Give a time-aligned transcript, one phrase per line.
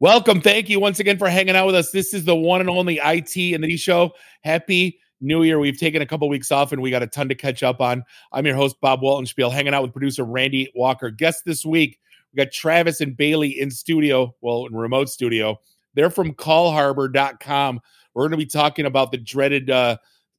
[0.00, 0.40] Welcome.
[0.40, 1.90] Thank you once again for hanging out with us.
[1.90, 4.12] This is the one and only IT in the D show.
[4.44, 5.58] Happy New Year.
[5.58, 8.04] We've taken a couple weeks off and we got a ton to catch up on.
[8.30, 11.10] I'm your host, Bob Waltenspiel, hanging out with producer Randy Walker.
[11.10, 11.98] Guest this week,
[12.32, 15.58] we got Travis and Bailey in studio, well, in remote studio.
[15.94, 17.80] They're from callharbor.com.
[18.14, 19.96] We're going to be talking about the dreaded, uh,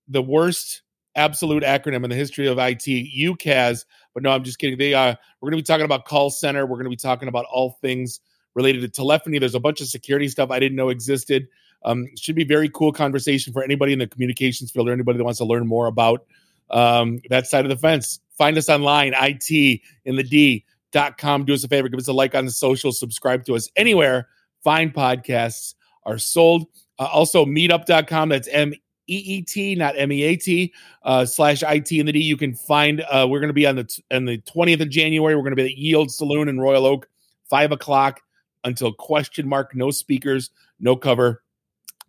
[0.07, 0.84] the worst
[1.16, 3.84] absolute acronym in the history of IT, UCaaS.
[4.14, 4.78] But no, I'm just kidding.
[4.78, 6.66] They uh, we're going to be talking about call center.
[6.66, 8.21] We're going to be talking about all things
[8.60, 9.39] related to telephony.
[9.39, 11.48] There's a bunch of security stuff I didn't know existed.
[11.86, 15.23] Um, should be very cool conversation for anybody in the communications field or anybody that
[15.23, 16.26] wants to learn more about
[16.70, 18.20] um, that side of the fence.
[18.38, 21.45] Find us online, IT in the D.com.
[21.45, 24.27] Do us a favor, give us a like on the social, subscribe to us anywhere.
[24.62, 26.67] Fine podcasts are sold.
[27.00, 28.28] Uh, also, meetup.com.
[28.28, 28.73] That's M
[29.08, 32.20] E E T, not M E A T, uh, slash IT in the D.
[32.20, 34.89] You can find, uh, we're going to be on the, t- on the 20th of
[34.89, 35.34] January.
[35.34, 37.08] We're going to be at Yield Saloon in Royal Oak,
[37.50, 38.22] five o'clock
[38.63, 39.76] until question mark.
[39.76, 41.44] No speakers, no cover,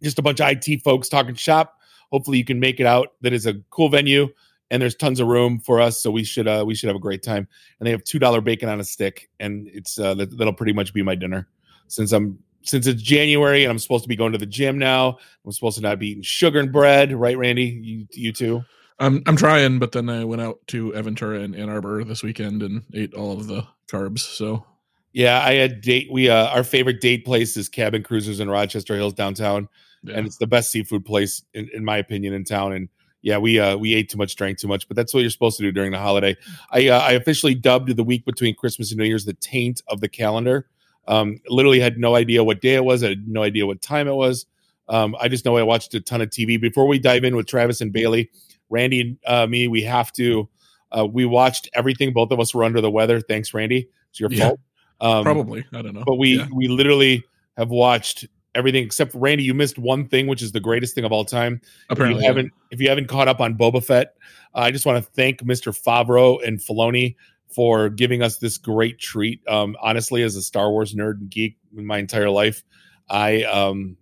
[0.02, 1.76] just a bunch of IT folks talking shop.
[2.12, 3.14] Hopefully, you can make it out.
[3.20, 4.28] That is a cool venue,
[4.70, 6.00] and there's tons of room for us.
[6.00, 7.46] So we should uh, we should have a great time.
[7.78, 10.72] And they have two dollar bacon on a stick, and it's uh, that, that'll pretty
[10.72, 11.48] much be my dinner
[11.86, 15.18] since I'm since it's January and I'm supposed to be going to the gym now.
[15.44, 17.64] I'm supposed to not be eating sugar and bread, right, Randy?
[17.64, 18.64] You you too.
[18.98, 22.62] I'm I'm trying, but then I went out to Aventura and Ann Arbor this weekend
[22.62, 24.20] and ate all of the carbs.
[24.20, 24.64] So
[25.12, 26.08] Yeah, I had date.
[26.10, 29.68] We uh, our favorite date place is Cabin Cruisers in Rochester Hills downtown,
[30.04, 30.16] yeah.
[30.16, 32.72] and it's the best seafood place in, in my opinion in town.
[32.72, 32.88] And
[33.22, 35.56] yeah, we uh, we ate too much, drank too much, but that's what you're supposed
[35.58, 36.36] to do during the holiday.
[36.70, 40.00] I uh, I officially dubbed the week between Christmas and New Year's the taint of
[40.00, 40.68] the calendar.
[41.08, 43.02] Um, literally had no idea what day it was.
[43.02, 44.46] I had no idea what time it was.
[44.88, 46.60] Um, I just know I watched a ton of TV.
[46.60, 48.30] Before we dive in with Travis and Bailey,
[48.68, 50.48] Randy and uh, me, we have to.
[50.92, 52.12] Uh, we watched everything.
[52.12, 53.20] Both of us were under the weather.
[53.20, 53.88] Thanks, Randy.
[54.10, 54.48] It's your Yeah.
[54.48, 54.60] fault.
[55.00, 56.04] Um, probably I don't know.
[56.06, 56.46] but we Yeah.
[56.52, 57.24] we literally
[57.56, 59.44] have watched everything except Randy.
[59.44, 61.60] You missed one thing, which is the greatest thing of all time.
[61.88, 64.14] apparently if you haven't if you haven't caught up on Boba Fett,
[64.54, 65.72] uh, I just want to thank Mr.
[65.72, 67.16] Favreau and Filoni
[67.48, 69.40] for giving us this great treat.
[69.48, 72.62] Um, honestly, as a Star Wars nerd and geek in my entire life,
[73.08, 73.96] I um,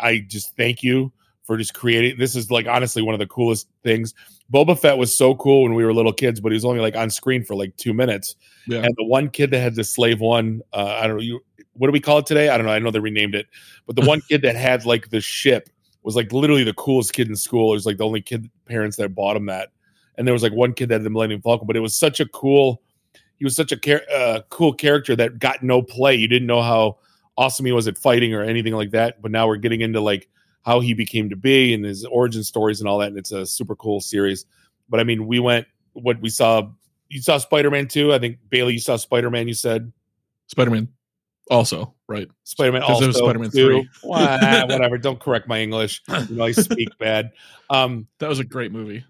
[0.00, 1.12] I just thank you
[1.42, 2.18] for just creating.
[2.18, 4.14] This is like honestly one of the coolest things.
[4.52, 6.96] Boba Fett was so cool when we were little kids, but he was only like
[6.96, 8.34] on screen for like two minutes.
[8.66, 8.78] Yeah.
[8.78, 11.40] And the one kid that had the slave one, uh, I don't know, you
[11.78, 12.48] what do we call it today?
[12.48, 12.72] I don't know.
[12.72, 13.46] I know they renamed it,
[13.86, 15.70] but the one kid that had like the ship
[16.02, 17.72] was like literally the coolest kid in school.
[17.72, 19.70] It was like the only kid parents that bought him that,
[20.16, 21.66] and there was like one kid that had the Millennium Falcon.
[21.66, 22.82] But it was such a cool.
[23.36, 26.16] He was such a char- uh, cool character that got no play.
[26.16, 26.98] You didn't know how
[27.36, 29.22] awesome he was at fighting or anything like that.
[29.22, 30.28] But now we're getting into like
[30.64, 33.08] how he became to be and his origin stories and all that.
[33.08, 34.44] And it's a super cool series.
[34.88, 36.68] But I mean, we went what we saw.
[37.08, 38.12] You saw Spider Man too.
[38.12, 39.48] I think Bailey, you saw Spider Man.
[39.48, 39.92] You said
[40.48, 40.88] Spider Man
[41.50, 42.28] also right.
[42.44, 43.88] Spider Man also it Spider-Man 3.
[44.04, 44.98] Wah, whatever.
[44.98, 46.02] Don't correct my English.
[46.28, 47.30] You know, I speak bad.
[47.70, 49.04] Um, That was a great movie.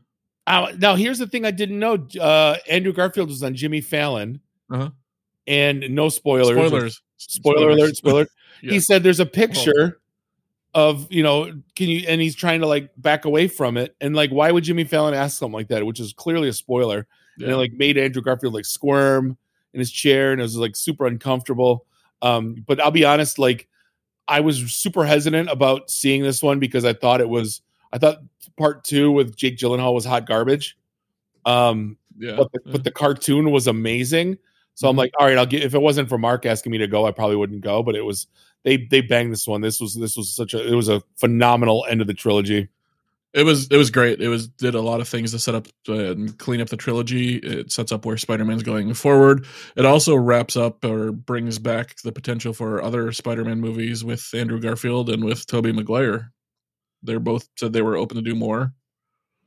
[0.46, 2.06] uh, now here's the thing I didn't know.
[2.20, 4.90] Uh, Andrew Garfield was on Jimmy Fallon, Uh-huh.
[5.48, 6.48] and no spoilers.
[6.56, 7.02] Spoilers.
[7.16, 7.96] Spoiler alert!
[7.96, 8.26] Spoiler.
[8.62, 8.72] Yeah.
[8.72, 10.00] He said there's a picture
[10.78, 12.04] of you know, can you?
[12.06, 15.14] And he's trying to like back away from it, and like, why would Jimmy Fallon
[15.14, 17.06] ask something like that, which is clearly a spoiler?
[17.38, 17.46] Yeah.
[17.46, 19.38] and it like made Andrew Garfield like squirm
[19.72, 21.86] in his chair and it was like super uncomfortable.
[22.20, 23.68] Um, but I'll be honest, like
[24.26, 27.62] I was super hesitant about seeing this one because I thought it was
[27.92, 28.18] I thought
[28.56, 30.76] part two with Jake Gyllenhaal was hot garbage.
[31.44, 32.36] Um, yeah.
[32.36, 34.38] but the, but the cartoon was amazing.
[34.78, 34.98] So I'm Mhm.
[34.98, 37.10] like, all right, I'll get if it wasn't for Mark asking me to go, I
[37.10, 37.82] probably wouldn't go.
[37.82, 38.28] But it was
[38.64, 39.60] they they banged this one.
[39.60, 42.68] This was this was such a it was a phenomenal end of the trilogy.
[43.34, 44.20] It was it was great.
[44.22, 47.36] It was did a lot of things to set up and clean up the trilogy.
[47.38, 49.46] It sets up where Spider-Man's going forward.
[49.76, 54.60] It also wraps up or brings back the potential for other Spider-Man movies with Andrew
[54.60, 56.32] Garfield and with Tobey Maguire.
[57.02, 58.74] They're both said they were open to do more.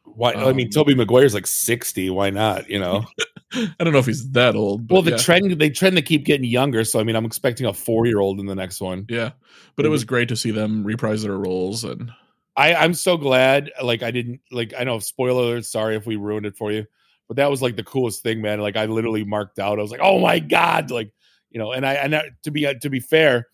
[0.04, 0.34] Why?
[0.34, 2.10] I mean, Um, Tobey Maguire's like sixty.
[2.10, 2.70] Why not?
[2.70, 3.06] You know.
[3.54, 4.90] I don't know if he's that old.
[4.90, 5.18] Well, the yeah.
[5.18, 6.84] trend they trend to keep getting younger.
[6.86, 9.06] So I mean, I'm expecting a four year old in the next one.
[9.10, 9.32] yeah,
[9.76, 12.12] but it was great to see them reprise their roles and
[12.56, 13.72] I I'm so glad.
[13.82, 14.74] Like I didn't like.
[14.78, 15.66] I know spoiler alert.
[15.66, 16.86] Sorry if we ruined it for you,
[17.28, 18.60] but that was like the coolest thing, man.
[18.60, 19.80] Like I literally marked out.
[19.80, 21.14] I was like, oh my god, like
[21.50, 21.72] you know.
[21.72, 23.48] And I and I, to be to be fair,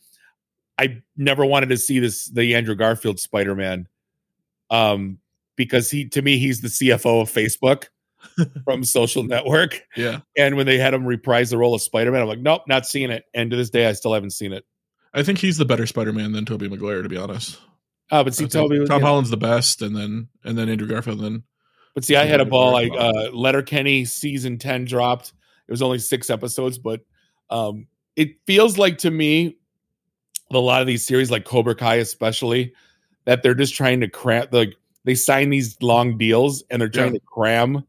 [0.78, 3.88] I never wanted to see this the Andrew Garfield Spider Man,
[4.72, 5.20] um,
[5.58, 7.88] because he to me he's the CFO of Facebook
[8.64, 9.82] from Social Network.
[9.98, 10.20] yeah.
[10.38, 12.86] And when they had him reprise the role of Spider Man, I'm like, nope, not
[12.86, 13.26] seeing it.
[13.34, 14.64] And to this day, I still haven't seen it.
[15.14, 17.60] I think he's the better Spider-Man than Tobey Maguire, to be honest.
[18.12, 20.70] Oh, but see, I Tobey, Tom you know, Holland's the best, and then and then
[20.70, 21.44] Andrew Garfield, and then
[21.94, 22.72] but see, I had a ball.
[22.72, 25.34] Like uh, Letterkenny season ten dropped.
[25.68, 27.02] It was only six episodes, but
[27.50, 29.58] um, it feels like to me
[30.52, 32.74] a lot of these series, like Cobra Kai, especially,
[33.26, 34.76] that they're just trying to cram like
[35.08, 37.20] they sign these long deals and they're trying Yeah.
[37.20, 37.84] to cram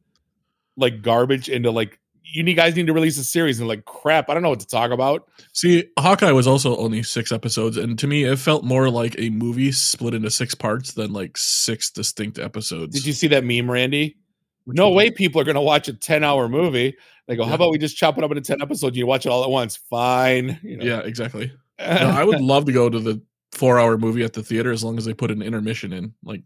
[0.76, 1.98] like garbage into like
[2.30, 4.28] you need guys need to release a series and like crap.
[4.28, 5.26] I don't know what to talk about.
[5.54, 9.30] See, Hawkeye was also only six episodes, and to me, it felt more like a
[9.30, 12.94] movie split into six parts than like six distinct episodes.
[12.94, 14.18] Did you see that meme, Randy?
[14.64, 14.96] Which no one?
[14.96, 16.94] way people are going to watch a 10 hour movie.
[17.28, 18.94] They go, how about we just chop it up into 10 episodes?
[18.98, 19.76] You watch it all at once.
[19.76, 20.60] Fine.
[20.62, 20.84] You know.
[20.84, 21.50] Yeah, exactly.
[21.80, 23.22] No, I would love to go to the
[23.52, 26.12] four-hour movie at the theater as long as they put an intermission in.
[26.24, 26.42] Like,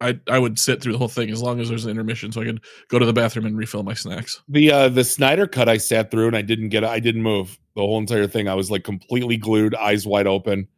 [0.00, 2.40] I I would sit through the whole thing as long as there's an intermission, so
[2.40, 4.40] I could go to the bathroom and refill my snacks.
[4.48, 7.58] the uh the Snyder cut I sat through and I didn't get I didn't move
[7.76, 8.48] the whole entire thing.
[8.48, 10.68] I was like completely glued, eyes wide open.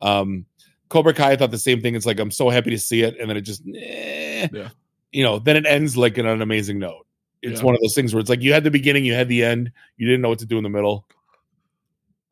[0.00, 0.46] Um
[0.88, 1.94] Cobra Kai I thought the same thing.
[1.94, 4.68] It's like I'm so happy to see it, and then it just eh, Yeah.
[5.12, 7.06] you know, then it ends like on an amazing note.
[7.40, 7.66] It's Yeah.
[7.66, 9.70] one of those things where it's like you had the beginning, you had the end,
[9.96, 11.06] you didn't know what to do in the middle.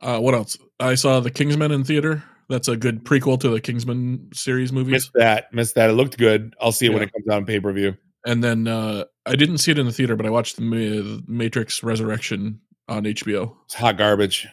[0.00, 0.56] Uh, what else?
[0.79, 2.23] I saw the Kingsman in theater.
[2.50, 4.93] That's a good prequel to the Kingsman series movies.
[4.93, 5.88] Missed that, missed that.
[5.88, 6.55] It looked good.
[6.61, 7.97] I'll see it when it comes out on pay per view.
[8.26, 11.82] And then uh, I didn't see it in the theater, but I watched the Matrix
[11.82, 13.55] Resurrection on HBO.
[13.64, 14.47] It's hot garbage.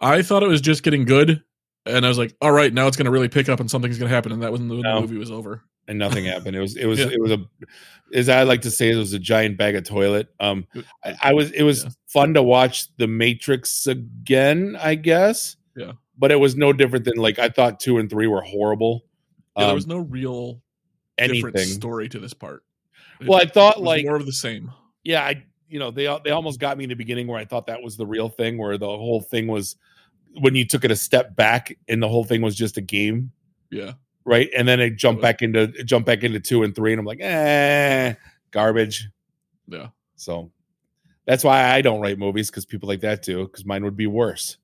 [0.00, 1.42] I thought it was just getting good,
[1.86, 3.98] and I was like, "All right, now it's going to really pick up, and something's
[3.98, 5.00] going to happen." And that was when the, No.
[5.00, 5.62] movie was over.
[5.88, 6.54] and nothing happened.
[6.56, 7.06] It was it was Yeah.
[7.12, 7.38] it was a
[8.12, 10.28] as I like to say, it was a giant bag of toilet.
[10.40, 10.66] Um,
[11.04, 11.90] I, I was it was Yeah.
[12.08, 15.56] fun to watch The Matrix again, I guess.
[15.76, 15.92] Yeah.
[16.18, 19.04] But it was no different than like I thought two and three were horrible.
[19.56, 20.60] Yeah, there Um, was no real
[21.16, 21.74] different anything.
[21.74, 22.62] story to this part.
[23.20, 24.70] It Well, I thought like more of the same.
[25.04, 27.66] yeah, I you know they they almost got me in the beginning where I thought
[27.66, 29.76] that was the real thing, where the whole thing was
[30.40, 33.32] when you took it a step back and the whole thing was just a game.
[33.70, 33.92] Yeah,
[34.24, 34.48] right?
[34.56, 37.06] And then it jumped back into it jumped back into two and three, and I'm
[37.06, 38.14] like, eh,
[38.50, 39.08] garbage.
[39.66, 39.88] yeah.
[40.16, 40.50] So
[41.26, 44.06] that's why I don't write movies because people like that do, because mine would be
[44.06, 44.56] worse.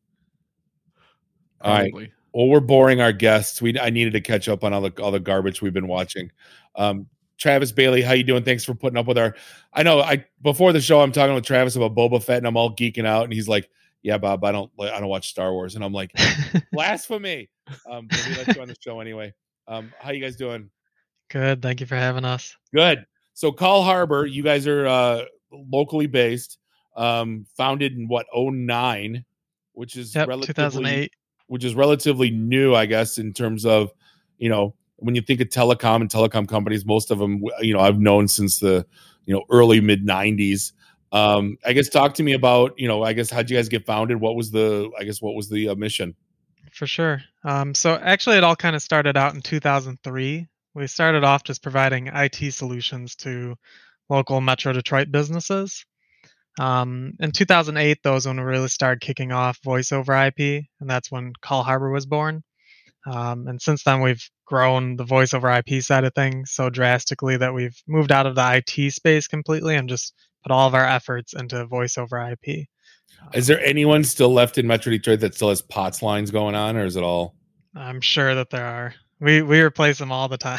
[1.64, 1.92] All right.
[2.32, 3.62] Well, we're boring our guests.
[3.62, 6.30] We I needed to catch up on all the all the garbage we've been watching.
[6.74, 7.06] Um,
[7.38, 8.42] Travis Bailey, how you doing?
[8.44, 9.34] Thanks for putting up with our.
[9.72, 12.56] I know I before the show I'm talking with Travis about Boba Fett and I'm
[12.56, 13.68] all geeking out and he's like,
[14.02, 16.12] "Yeah, Bob, I don't I don't watch Star Wars." And I'm like,
[16.72, 17.48] "Blasphemy!"
[17.88, 19.32] Um, but we let you on the show anyway.
[19.68, 20.70] Um, how you guys doing?
[21.30, 21.62] Good.
[21.62, 22.56] Thank you for having us.
[22.74, 23.06] Good.
[23.32, 26.58] So Call Harbor, you guys are uh, locally based,
[26.96, 29.24] um, founded in what 09,
[29.72, 30.28] which is Yep.
[30.28, 31.12] relatively 2008.
[31.46, 33.92] Which is relatively new, I guess, in terms of
[34.38, 37.80] you know when you think of telecom and telecom companies, most of them you know
[37.80, 38.86] I've known since the
[39.26, 40.72] you know early mid '90s.
[41.12, 43.86] Um, I guess talk to me about you know I guess how'd you guys get
[43.86, 44.20] founded?
[44.20, 46.14] What was the I guess what was the uh, mission?
[46.72, 47.22] For sure.
[47.44, 50.48] Um, so actually, it all kind of started out in 2003.
[50.74, 53.54] We started off just providing IT solutions to
[54.08, 55.86] local Metro Detroit businesses.
[56.58, 61.10] Um, in 2008, those when we really started kicking off voice over IP, and that's
[61.10, 62.42] when Call Harbor was born.
[63.06, 67.36] Um, and since then, we've grown the voice over IP side of things so drastically
[67.36, 70.86] that we've moved out of the IT space completely and just put all of our
[70.86, 72.66] efforts into voice over IP.
[73.32, 76.76] Is there anyone still left in Metro Detroit that still has POTS lines going on,
[76.76, 77.34] or is it all?
[77.74, 78.94] I'm sure that there are.
[79.20, 80.58] We we replace them all the time.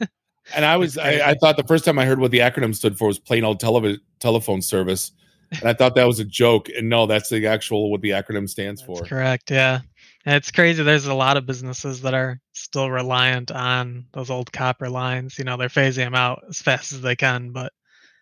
[0.54, 2.96] And I was, I, I thought the first time I heard what the acronym stood
[2.96, 5.12] for was plain old televi- telephone service,
[5.52, 6.68] and I thought that was a joke.
[6.76, 9.04] And no, that's the actual what the acronym stands That's for.
[9.06, 9.50] correct.
[9.50, 9.80] Yeah.
[10.24, 10.82] And it's crazy.
[10.82, 15.38] There's a lot of businesses that are still reliant on those old copper lines.
[15.38, 17.72] You know, they're phasing them out as fast as they can, but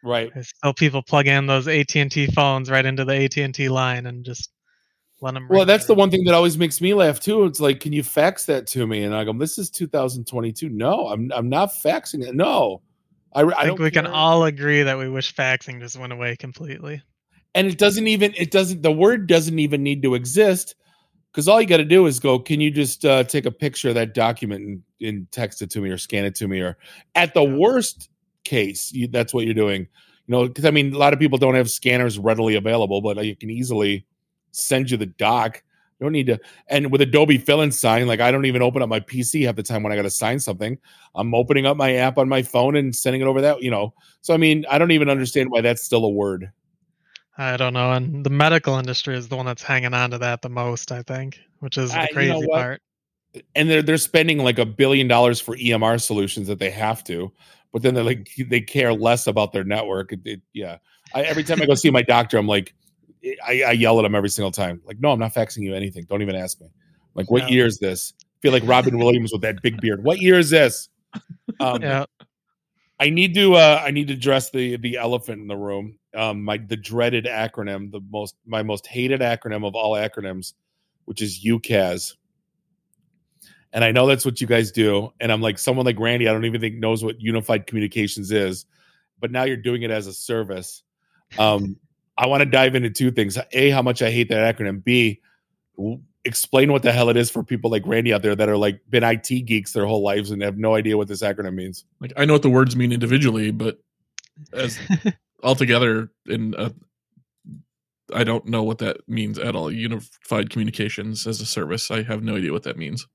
[0.03, 0.31] Right.
[0.35, 4.51] there's still people plug in those AT&T phones right into the AT&T line and just
[5.23, 5.49] let them.
[5.49, 7.47] Well, that's the one thing that always makes me laugh too.
[7.47, 9.05] It's like, can you fax that to me?
[9.05, 10.69] And I go, this is 2022.
[10.69, 12.35] No, I'm I'm not faxing it.
[12.35, 12.83] No,
[13.33, 16.37] I, I, I think we can all agree that we wish faxing just went away
[16.37, 17.01] completely.
[17.55, 20.75] And it doesn't even it doesn't the word doesn't even need to exist
[21.31, 23.89] because all you got to do is go can you just uh, take a picture
[23.89, 26.61] of that document and, and text it to me or scan it to me?
[26.61, 26.77] Or
[27.15, 28.11] at the worst
[28.45, 29.83] case you, that's what you're doing.
[30.27, 33.23] You know because i mean a lot of people don't have scanners readily available but
[33.25, 34.07] you can easily
[34.53, 35.63] send you the doc.
[36.01, 38.83] You don't need to and with adobe fill and sign like i don't even open
[38.83, 40.79] up my pc half the time when i got to sign something.
[41.15, 43.93] I'm opening up my app on my phone and sending it over that you know?
[44.23, 46.51] So i mean i don't even understand why that's still a word
[47.37, 47.93] I don't know.
[47.93, 51.03] And the medical industry is the one that's hanging on to that the most, I
[51.03, 52.83] think, which is the you know crazy part.
[53.57, 57.33] and they're they're spending like a billion dollars for EMR solutions that they have to,
[57.73, 60.13] but then they're like they care less about their network.
[60.13, 60.79] It, it- yeah,
[61.15, 62.73] I, every time I go see my doctor, I'm like,
[63.45, 64.81] I, I yell at him every single time.
[64.85, 66.05] Like, no, I'm not faxing you anything.
[66.09, 66.69] Don't even ask me.
[67.15, 67.49] Like, what Yeah.
[67.57, 68.13] year is this?
[68.21, 70.05] I feel like Robin Williams with that big beard.
[70.05, 70.89] What year is this?
[71.61, 72.05] Um, Yeah.
[73.01, 75.99] I need to uh I need to address the the elephant in the room.
[76.15, 80.55] Um my the dreaded acronym, the most my most hated acronym of all acronyms,
[81.07, 82.15] which is UCaaS.
[83.75, 85.13] and I know that's what you guys do.
[85.21, 88.67] And I'm like, someone like Randy, I don't even think knows what unified communications is,
[89.21, 90.83] but now you're doing it as a service.
[91.39, 91.77] Um,
[92.17, 94.85] I want to dive into two things: a, how much I hate that acronym.
[94.85, 95.21] B,
[96.25, 98.81] explain what the hell it is for people like Randy out there that are like
[98.89, 101.85] been IT geeks their whole lives and have no idea what this acronym means.
[102.01, 103.79] Like I know what the words mean individually, but
[104.53, 104.79] as
[105.43, 106.73] altogether in a,
[108.13, 109.71] I don't know what that means at all.
[109.71, 111.91] Unified communications as a service.
[111.91, 113.07] I have no idea what that means.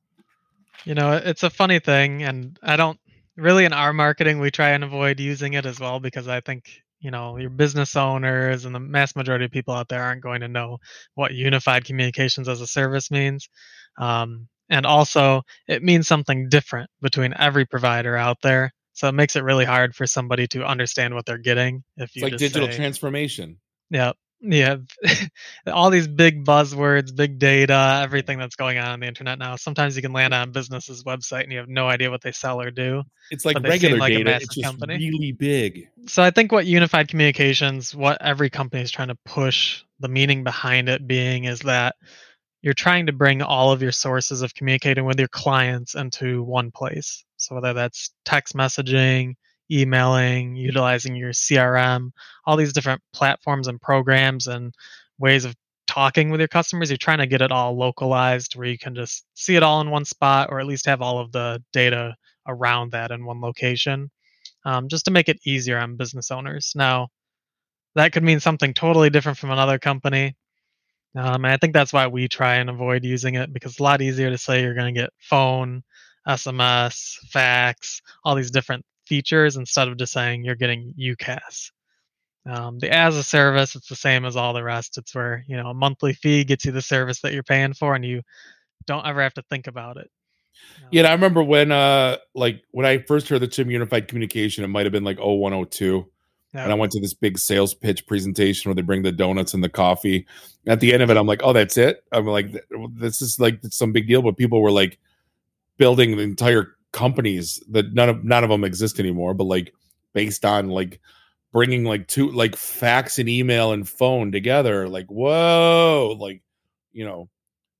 [0.85, 2.99] You know, it's a funny thing and I don't
[3.35, 6.83] really in our marketing we try and avoid using it as well because I think
[6.99, 10.41] you know your business owners and the mass majority of people out there aren't going
[10.41, 10.77] to know
[11.15, 13.49] what unified communications as a service means.
[13.97, 18.71] Um, and also it means something different between every provider out there.
[18.93, 22.25] So it makes it really hard for somebody to understand what they're getting if you
[22.25, 23.57] it's like digital say, transformation.
[23.89, 24.77] Yeah yeah
[25.67, 29.55] all these big buzzwords big data everything that's going on on the internet now.
[29.55, 32.31] Sometimes you can land on a business's website and you have no idea what they
[32.31, 34.97] sell or do it's like regular like data it's just company.
[34.97, 35.89] really big.
[36.07, 40.43] So i think what unified communications what every company is trying to push the meaning
[40.43, 41.95] behind it being is that
[42.61, 46.71] you're trying to bring all of your sources of communicating with your clients into one
[46.71, 47.23] place.
[47.37, 49.35] So whether that's text messaging
[49.71, 52.11] emailing, utilizing your CRM,
[52.45, 54.73] all these different platforms and programs and
[55.17, 55.55] ways of
[55.87, 56.89] talking with your customers.
[56.89, 59.89] You're trying to get it all localized where you can just see it all in
[59.89, 62.15] one spot or at least have all of the data
[62.47, 64.09] around that in one location
[64.65, 66.73] um, just to make it easier on business owners.
[66.75, 67.09] Now,
[67.95, 70.35] that could mean something totally different from another company.
[71.15, 73.83] Um, and I think that's why we try and avoid using it because it's a
[73.83, 75.83] lot easier to say you're going to get phone,
[76.27, 81.71] SMS, fax, all these different features instead of just saying you're getting UCaaS.
[82.45, 84.97] Um, the as a service, it's the same as all the rest.
[84.97, 87.95] It's where you know a monthly fee gets you the service that you're paying for,
[87.95, 88.21] and you
[88.85, 90.09] don't ever have to think about it.
[90.83, 94.63] Um, yeah, I remember when uh like when I first heard the term unified communication,
[94.63, 96.05] it might have been like 0102.
[96.53, 96.63] Yeah.
[96.63, 99.63] And I went to this big sales pitch presentation where they bring the donuts and
[99.63, 100.25] the coffee.
[100.65, 102.03] At the end of it, I'm like, oh, that's it.
[102.11, 104.23] I'm like, this is like some big deal.
[104.23, 104.97] But people were like
[105.77, 109.73] building the entire companies that none of none of them exist anymore, but like
[110.13, 110.99] based on like
[111.51, 114.87] bringing like two like fax and email and phone together.
[114.87, 116.41] Like whoa, like
[116.91, 117.29] you know,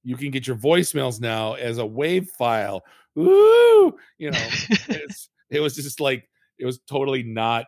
[0.03, 2.83] you can get your voicemails now as a wave file.
[3.15, 4.47] Woo, you know,
[4.89, 7.65] it's it was just like it was totally not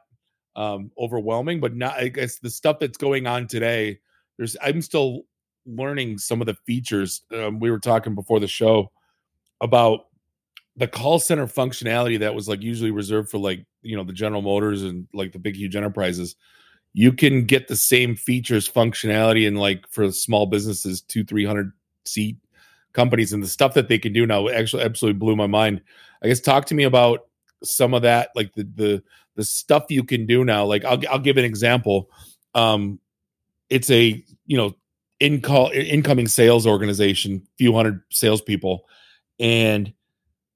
[0.56, 4.00] um overwhelming, but not I guess the stuff that's going on today.
[4.38, 5.24] There's I'm still
[5.66, 7.22] learning some of the features.
[7.32, 8.92] Um, we were talking before the show
[9.62, 10.06] about
[10.82, 14.42] the call center functionality that was like usually reserved for like you know the General
[14.42, 16.36] Motors and like the big huge enterprises,
[16.94, 21.72] you can get the same features functionality and like for small businesses two three hundred
[22.06, 22.38] seat
[22.94, 25.82] companies and the stuff that they can do now actually absolutely blew my mind.
[26.24, 27.28] I guess talk to me about
[27.64, 29.04] some of that like the the
[29.36, 30.66] the stuff you can do now.
[30.66, 32.10] Like I'll I'll give an example.
[32.56, 33.00] Um,
[33.70, 34.76] it's a you know
[35.20, 38.86] in call incoming sales organization, few hundred salespeople,
[39.40, 39.94] and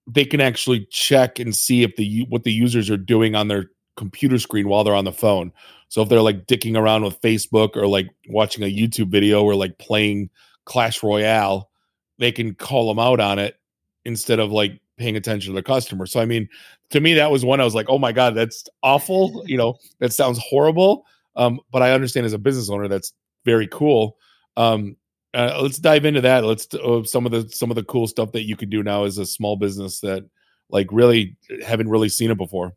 [0.07, 3.71] they can actually check and see if the what the users are doing on their
[3.97, 5.51] computer screen while they're on the phone.
[5.89, 9.55] So if they're like dicking around with Facebook or like watching a YouTube video or
[9.55, 10.29] like playing
[10.65, 11.69] Clash Royale,
[12.17, 13.59] they can call them out on it
[14.03, 16.05] instead of like paying attention to the customer.
[16.05, 16.49] So I mean,
[16.91, 19.77] to me that was one I was like, "Oh my god, that's awful." you know,
[19.99, 21.05] that sounds horrible.
[21.35, 24.17] Um, but I understand as a business owner that's very cool.
[24.57, 24.95] Um,
[25.35, 26.45] uh, let's dive into that.
[26.45, 29.03] Let's uh, some of the some of the cool stuff that you can do now
[29.03, 30.23] as a small business that
[30.69, 32.73] like really haven't really seen it before.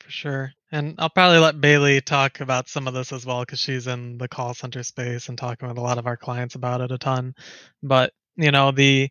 [0.00, 3.58] For sure, and I'll probably let Bailey talk about some of this as well because
[3.58, 6.80] she's in the call center space and talking with a lot of our clients about
[6.80, 7.34] it a ton.
[7.82, 9.08] But you know the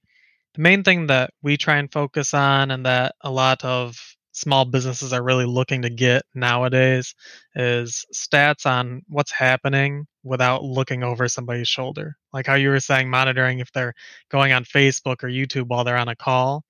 [0.53, 4.66] the main thing that we try and focus on and that a lot of small
[4.66, 7.16] businesses are really looking to get nowadays
[7.56, 12.18] is stats on what's happening without looking over somebody's shoulder.
[12.34, 13.94] Like how you were saying, monitoring if they're
[14.30, 16.63] going on Facebook or YouTube while they're on a call.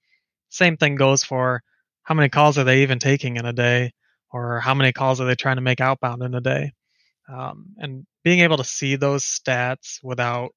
[0.50, 1.63] Same thing goes for
[2.03, 3.93] how many calls are they even taking in a day,
[4.32, 6.74] or how many calls are they trying to make outbound in a day.
[7.29, 10.53] Um, and being able to see those stats without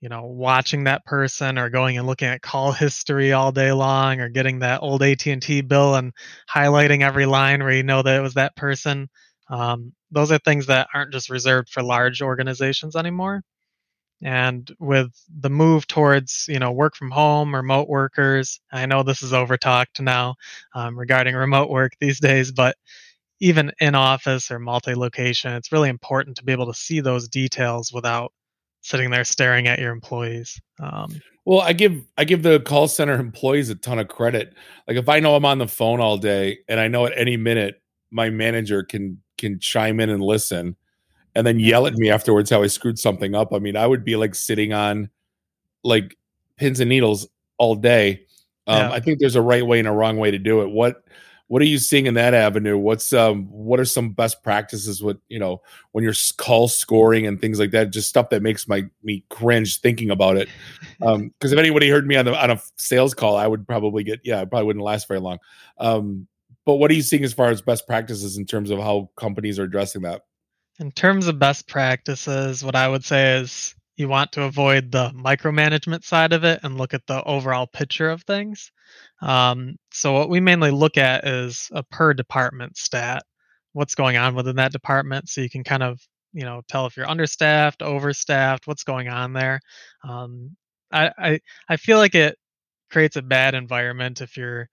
[0.00, 4.20] you know watching that person or going and looking at call history all day long
[4.20, 6.12] or getting that old AT&T bill and
[6.52, 9.08] highlighting every line where you know that it was that person
[9.50, 13.42] um, those are things that aren't just reserved for large organizations anymore.
[14.22, 19.22] And with the move towards you know work from home remote workers i know this
[19.22, 20.34] is overtalked now
[20.74, 22.76] um, regarding remote work these days but
[23.40, 27.28] even in office or multi location it's really important to be able to see those
[27.28, 28.32] details without
[28.80, 30.60] sitting there staring at your employees.
[30.78, 34.54] Um, well, I give I give the call center employees a ton of credit.
[34.86, 37.36] Like if I know I'm on the phone all day and I know at any
[37.36, 40.76] minute my manager can can chime in and listen
[41.34, 43.54] and then yell at me afterwards how I screwed something up.
[43.54, 45.08] I mean, I would be like sitting on
[45.84, 46.16] like
[46.56, 48.26] pins and needles all day.
[48.66, 48.92] Um, yeah.
[48.92, 50.70] I think there's a right way and a wrong way to do it.
[50.70, 51.04] What
[51.50, 52.78] what are you seeing in that avenue?
[52.78, 57.40] What's um what are some best practices with you know when you're call scoring and
[57.40, 57.90] things like that?
[57.90, 60.48] Just stuff that makes my me cringe thinking about it.
[61.02, 64.04] Um, because if anybody heard me on the on a sales call, I would probably
[64.04, 65.38] get yeah, I probably wouldn't last very long.
[65.78, 66.28] Um,
[66.64, 69.58] but what are you seeing as far as best practices in terms of how companies
[69.58, 70.22] are addressing that?
[70.78, 75.10] In terms of best practices, what I would say is you want to avoid the
[75.16, 78.70] micromanagement side of it and look at the overall picture of things.
[79.22, 83.24] Um, so what we mainly look at is a per department stat,
[83.72, 86.00] what's going on within that department, so you can kind of
[86.32, 89.60] you know tell if you're understaffed, overstaffed, what's going on there.
[90.08, 90.56] Um,
[90.92, 92.36] I, I I feel like it
[92.90, 94.68] creates a bad environment if you're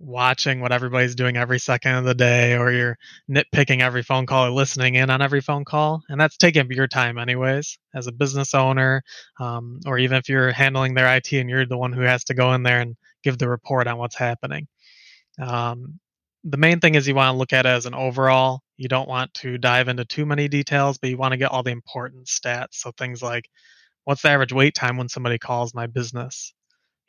[0.00, 2.96] watching what everybody's doing every second of the day or you're
[3.30, 6.70] nitpicking every phone call or listening in on every phone call and that's taking up
[6.70, 9.02] your time anyways as a business owner
[9.40, 12.34] um, or even if you're handling their it and you're the one who has to
[12.34, 14.66] go in there and give the report on what's happening.
[15.40, 16.00] Um,
[16.44, 18.60] the main thing is you want to look at it as an overall.
[18.76, 21.62] You don't want to dive into too many details but you want to get all
[21.62, 22.74] the important stats.
[22.74, 23.48] So things like
[24.04, 26.54] what's the average wait time when somebody calls my business?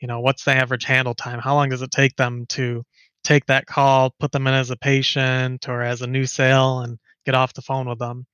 [0.01, 1.39] You know what's the average handle time?
[1.39, 2.84] How long does it take them to
[3.24, 6.98] take that call put them in as a patient or as a new sale and
[7.25, 8.25] get off the phone with them?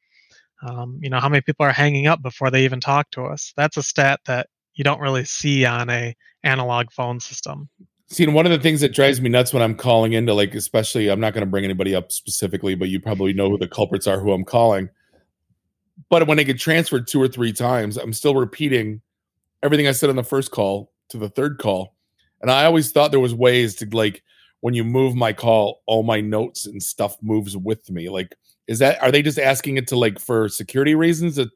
[0.65, 3.53] Um, you know how many people are hanging up before they even talk to us?
[3.57, 7.69] That's a stat that you don't really see on a analog phone system
[8.07, 11.09] See, one of the things that drives me nuts when I'm calling into like, especially,
[11.09, 14.05] I'm not going to bring anybody up specifically, but you probably know who the culprits
[14.05, 14.89] are who I'm calling.
[16.09, 19.01] But when I get transferred two or three times, I'm still repeating
[19.63, 21.95] everything I said on the first call to the third call.
[22.41, 24.23] And I always thought there was ways to like
[24.61, 28.09] when you move my call, all my notes and stuff moves with me.
[28.09, 28.35] Like,
[28.67, 31.49] is that are they just asking it to like for security reasons to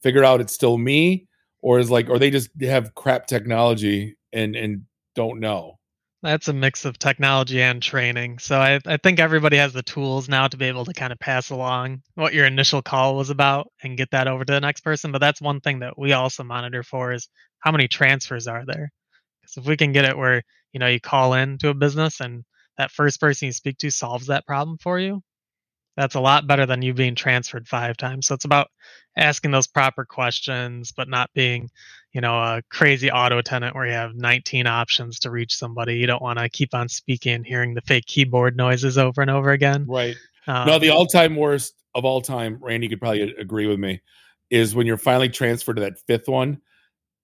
[0.00, 1.27] figure out it's still me?
[1.68, 5.78] Or is like, or they just have crap technology and and don't know?
[6.22, 8.38] That's a mix of technology and training.
[8.38, 11.18] So I, I think everybody has the tools now to be able to kind of
[11.18, 14.80] pass along what your initial call was about and get that over to the next
[14.80, 15.12] person.
[15.12, 17.28] But that's one thing that we also monitor for is
[17.58, 18.90] how many transfers are there?
[19.42, 22.20] Because if we can get it where, you know, you call in to a business
[22.20, 22.44] and
[22.78, 25.20] that first person you speak to solves that problem for you,
[25.98, 28.28] that's a lot better than you being transferred five times.
[28.28, 28.68] So it's about
[29.16, 31.70] asking those proper questions, but not being,
[32.12, 35.96] you know, a crazy auto attendant where you have 19 options to reach somebody.
[35.96, 39.30] You don't want to keep on speaking and hearing the fake keyboard noises over and
[39.30, 39.86] over again.
[39.88, 40.14] Right.
[40.46, 44.00] Um, no, the all-time worst of all time, Randy could probably agree with me,
[44.50, 46.60] is when you're finally transferred to that fifth one,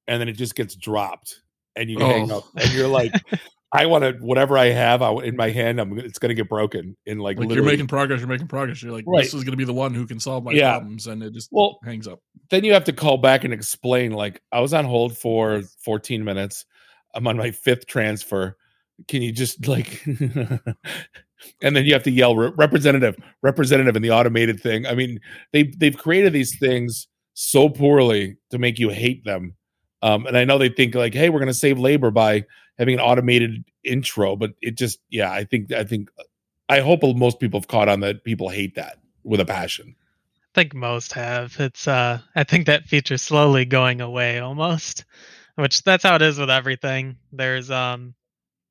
[0.08, 1.40] and then it just gets dropped,
[1.76, 2.06] and you oh.
[2.06, 3.14] hang up, and you're like,
[3.74, 5.80] I want to whatever I have in my hand.
[5.80, 7.38] I'm it's going to get broken in like.
[7.38, 8.20] like you're making progress.
[8.20, 8.80] You're making progress.
[8.80, 9.24] You're like, right.
[9.24, 10.78] this is going to be the one who can solve my yeah.
[10.78, 12.20] problems, and it just well hangs up.
[12.50, 14.12] Then you have to call back and explain.
[14.12, 16.66] Like I was on hold for 14 minutes.
[17.16, 18.56] I'm on my fifth transfer.
[19.08, 20.04] Can you just like?
[20.06, 24.87] and then you have to yell representative, representative, in the automated thing.
[24.87, 25.18] I mean,
[25.52, 29.56] they they've created these things so poorly to make you hate them.
[30.04, 32.44] Um, and I know they think like, hey, we're going to save labor by
[32.78, 36.10] having an automated intro, but it just yeah, I think I think
[36.68, 39.96] I hope most people have caught on that people hate that with a passion.
[39.98, 41.56] I think most have.
[41.58, 45.06] It's uh I think that feature slowly going away almost.
[45.54, 47.16] Which that's how it is with everything.
[47.32, 48.14] There's um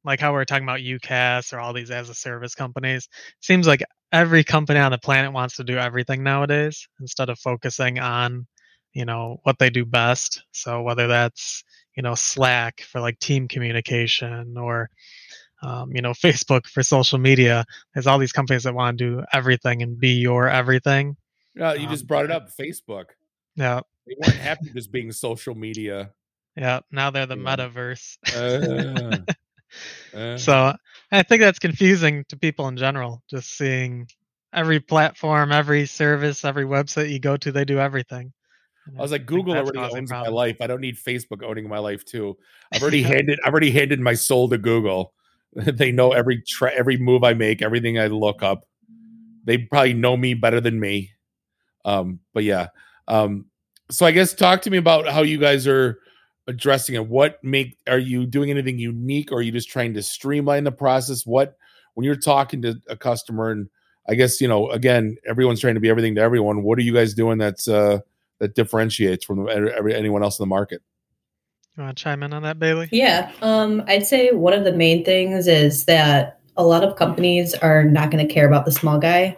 [0.04, 3.10] like how we're talking about UCaaS or all these as a service companies.
[3.40, 7.98] Seems like every company on the planet wants to do everything nowadays instead of focusing
[7.98, 8.46] on,
[8.94, 10.44] you know, what they do best.
[10.52, 11.64] So whether that's
[11.96, 14.90] you know slack for like team communication or
[15.62, 19.24] um, you know facebook for social media there's all these companies that want to do
[19.34, 21.16] everything and be your everything.
[21.56, 23.06] Yeah you um, just brought it up facebook.
[23.56, 23.82] Yeah.
[24.08, 26.12] They weren't happy just being social media.
[26.56, 27.56] Yeah now they're the yeah.
[27.56, 28.18] metaverse.
[28.36, 29.18] Uh,
[30.16, 30.38] uh.
[30.38, 30.72] so
[31.12, 34.08] i think that's confusing to people in general just seeing
[34.54, 38.32] every platform every service every website you go to they do everything
[38.98, 40.58] I was like, Google already owns my life.
[40.62, 42.38] I don't need Facebook owning my life too.
[42.74, 45.14] I've already handed I've already handed my soul to Google.
[45.56, 48.66] they know every tra- every move I make, everything I look up.
[49.46, 51.12] They probably know me better than me.
[51.86, 52.68] Um, but yeah.
[53.08, 53.46] Um,
[53.90, 56.00] so I guess talk to me about how you guys are
[56.48, 57.08] addressing it.
[57.08, 60.72] What make are you doing anything unique or are you just trying to streamline the
[60.72, 61.26] process?
[61.26, 61.56] What
[61.94, 63.70] when you're talking to a customer and
[64.08, 66.64] I guess you know again everyone's trying to be everything to everyone.
[66.64, 68.00] What are you guys doing that's uh
[68.44, 70.82] that differentiates from every, anyone else in the market.
[71.78, 72.90] You want to chime in on that, Bailey?
[72.92, 77.54] Yeah, um, I'd say one of the main things is that a lot of companies
[77.56, 79.38] are not going to care about the small guy.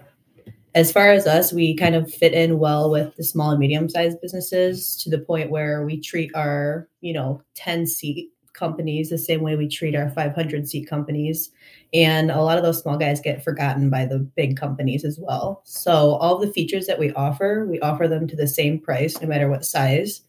[0.74, 3.88] As far as us, we kind of fit in well with the small and medium
[3.88, 9.18] sized businesses to the point where we treat our, you know, 10 seat companies the
[9.18, 11.52] same way we treat our 500 seat companies.
[11.94, 15.62] And a lot of those small guys get forgotten by the big companies as well.
[15.66, 19.28] So all the features that we offer, we offer them to the same price no
[19.28, 20.22] matter what size.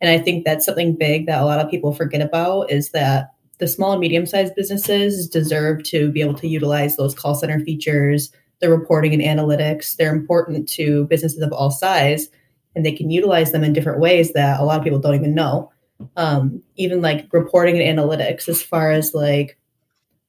[0.00, 3.30] And I think that's something big that a lot of people forget about is that
[3.58, 7.60] the small and medium sized businesses deserve to be able to utilize those call center
[7.60, 9.94] features, the reporting and analytics.
[9.94, 12.28] They're important to businesses of all size,
[12.74, 15.34] and they can utilize them in different ways that a lot of people don't even
[15.34, 15.70] know.
[16.16, 19.58] Um, even like reporting and analytics, as far as like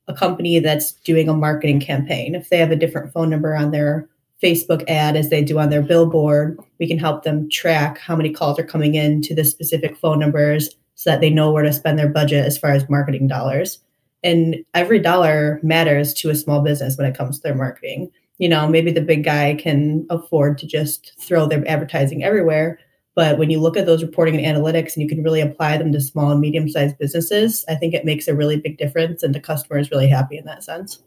[0.08, 3.72] a company that's doing a marketing campaign, if they have a different phone number on
[3.72, 4.08] their
[4.44, 6.60] Facebook ad as they do on their billboard.
[6.80, 10.20] We can help them track how many calls are coming in to the specific phone
[10.20, 13.80] numbers so that they know where to spend their budget as far as marketing dollars.
[14.22, 18.12] And every dollar matters to a small business when it comes to their marketing.
[18.38, 22.80] You know, maybe the big guy can afford to just throw their advertising everywhere.
[23.16, 25.92] But when you look at those reporting and analytics and you can really apply them
[25.92, 29.36] to small and medium sized businesses, I think it makes a really big difference and
[29.36, 31.04] the customer is really happy in that sense.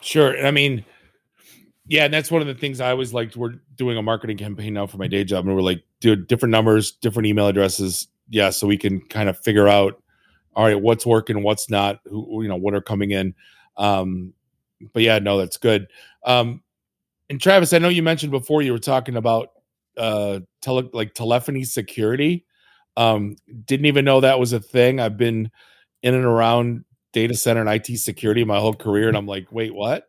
[0.00, 0.44] Sure.
[0.44, 0.84] I mean,
[1.86, 3.36] yeah, and that's one of the things I always liked.
[3.36, 6.50] We're doing a marketing campaign now for my day job, and we're like, dude, different
[6.50, 8.08] numbers, different email addresses.
[8.30, 10.02] Yeah, so we can kind of figure out,
[10.56, 13.34] all right, what's working, what's not, who, you know, what are coming in.
[13.76, 14.32] Um,
[14.92, 15.88] but yeah, no, that's good.
[16.24, 16.62] Um,
[17.30, 19.50] and Travis, I know you mentioned before you were talking about
[19.96, 22.44] uh tele like telephony security.
[22.96, 25.00] Um, didn't even know that was a thing.
[25.00, 25.50] I've been
[26.02, 29.74] in and around data center and IT security my whole career, and I'm like, wait,
[29.74, 30.08] what?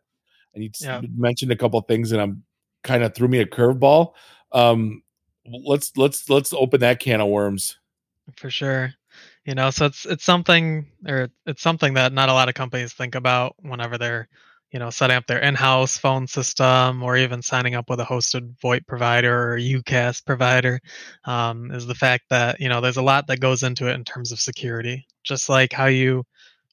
[0.54, 1.00] And you yeah.
[1.16, 2.42] mentioned a couple things, and I'm
[2.82, 4.12] kind of threw me a curveball.
[4.52, 5.02] Um,
[5.46, 7.78] let's let's let's open that can of worms.
[8.36, 8.92] For sure,
[9.44, 12.92] you know, so it's it's something or it's something that not a lot of companies
[12.92, 14.28] think about whenever they're
[14.72, 18.56] you know setting up their in-house phone system or even signing up with a hosted
[18.62, 20.80] VoIP provider or UCaaS provider
[21.24, 24.04] um, is the fact that you know there's a lot that goes into it in
[24.04, 26.24] terms of security just like how you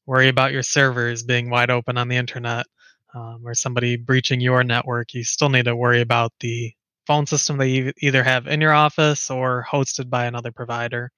[0.06, 2.66] worry about your servers being wide open on the internet
[3.14, 6.74] um, or somebody breaching your network, you still need to worry about the
[7.06, 11.12] phone system that you either have in your office or hosted by another provider.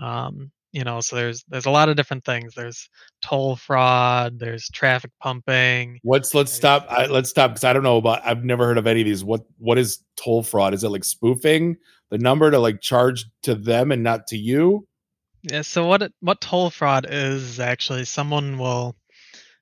[0.00, 2.54] Um, you know, so there's there's a lot of different things.
[2.54, 2.88] There's
[3.22, 4.38] toll fraud.
[4.38, 5.98] There's traffic pumping.
[6.02, 6.86] What's let's stop.
[6.90, 8.20] I, let's stop because I don't know about.
[8.24, 9.24] I've never heard of any of these.
[9.24, 10.74] What what is toll fraud?
[10.74, 11.76] Is it like spoofing
[12.10, 14.86] the number to like charge to them and not to you?
[15.42, 15.62] Yeah.
[15.62, 18.96] So what what toll fraud is actually someone will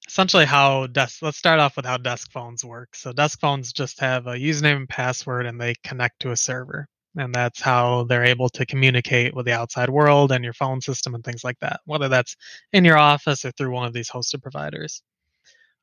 [0.08, 1.22] essentially how desk.
[1.22, 2.94] Let's start off with how desk phones work.
[2.94, 6.88] So desk phones just have a username and password, and they connect to a server,
[7.16, 11.14] and that's how they're able to communicate with the outside world and your phone system
[11.14, 11.80] and things like that.
[11.84, 12.36] Whether that's
[12.72, 15.02] in your office or through one of these hosted providers.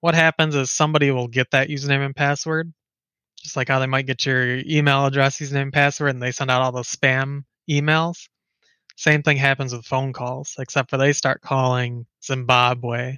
[0.02, 2.74] What happens is somebody will get that username and password,
[3.42, 6.52] just like how they might get your email address, username, and password, and they send
[6.52, 8.28] out all those spam emails
[8.96, 13.18] same thing happens with phone calls, except for they start calling Zimbabwe,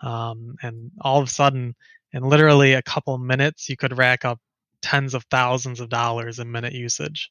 [0.00, 1.74] um, and all of a sudden,
[2.12, 4.38] in literally a couple minutes, you could rack up
[4.82, 7.30] tens of thousands of dollars in minute usage.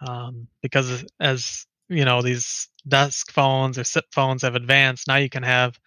[0.00, 5.30] Um, because as you know, these desk phones or SIP phones have advanced, now you
[5.30, 5.78] can have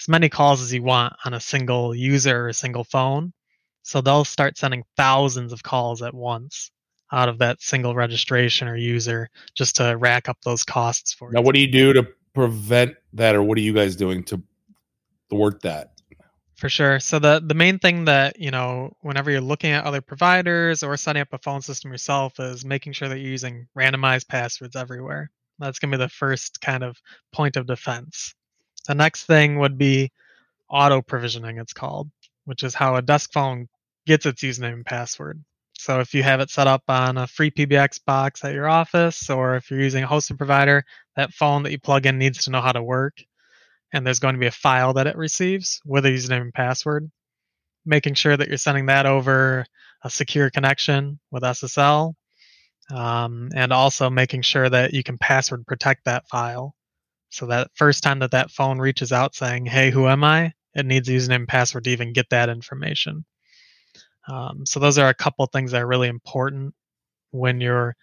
[0.00, 3.32] as many calls as you want on a single user or a single phone.
[3.82, 6.70] So they'll start sending thousands of calls at once
[7.12, 11.40] out of that single registration or user just to rack up those costs for now
[11.40, 14.40] what do you do to prevent that or what are you guys doing to
[15.30, 15.92] thwart that
[16.58, 17.00] for sure.
[17.00, 20.96] So the the main thing that you know whenever you're looking at other providers or
[20.96, 25.30] setting up a phone system yourself is making sure that you're using randomized passwords everywhere.
[25.58, 26.98] That's going to be the first kind of
[27.32, 28.34] point of defense.
[28.86, 30.12] The next thing would be
[30.68, 32.10] auto provisioning it's called
[32.48, 33.68] which is how a desk phone
[34.06, 35.44] gets its username and password.
[35.74, 39.28] So if you have it set up on a free PBX box at your office,
[39.28, 40.82] or if you're using a hosted provider,
[41.14, 43.22] that phone that you plug in needs to know how to work.
[43.92, 47.10] And there's going to be a file that it receives with a username and password.
[47.86, 49.64] Making sure that you're sending that over
[50.04, 52.14] a secure connection with SSL.
[52.90, 56.74] Um, and also making sure that you can password protect that file.
[57.30, 60.52] So that first time that that phone reaches out saying, hey, who am I?
[60.74, 63.24] It needs a username and password to even get that information.
[64.28, 66.74] Um, so those are a couple things that are really important
[67.30, 67.96] when you're,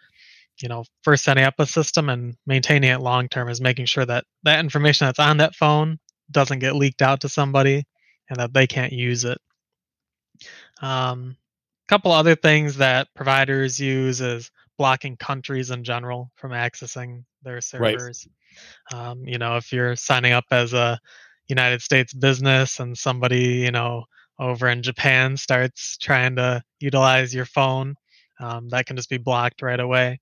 [0.61, 4.05] you know, first setting up a system and maintaining it long term is making sure
[4.05, 5.99] that that information that's on that phone
[6.31, 7.85] doesn't get leaked out to somebody
[8.29, 9.37] and that they can't use it.
[10.81, 11.37] Um,
[11.87, 17.99] couple other things that providers use is blocking countries in general from accessing their Right.
[17.99, 18.27] servers.
[18.93, 20.99] Um, you know, if you're signing up as a
[21.47, 24.05] United States business and somebody, you know,
[24.39, 27.95] over in Japan starts trying to utilize your phone,
[28.39, 30.19] um, that can just be blocked right away.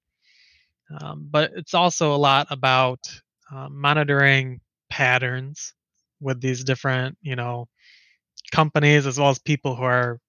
[1.01, 2.99] Um, but it's also a lot about
[3.51, 5.73] uh, monitoring patterns
[6.19, 7.67] with these different, you know,
[8.51, 10.19] companies as well as people who are,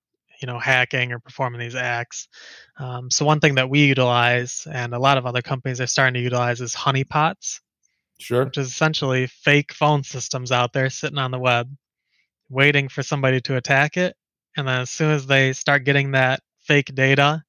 [0.41, 2.29] you know, hacking or performing these acts.
[2.79, 6.15] Um, so one thing that we utilize and a lot of other companies are starting
[6.15, 7.61] to utilize is honeypots
[8.19, 8.45] Sure.
[8.45, 11.75] which is essentially fake phone systems out there sitting on the web,
[12.49, 14.17] waiting for somebody to attack it.
[14.57, 17.45] And then as soon as they start getting that fake data,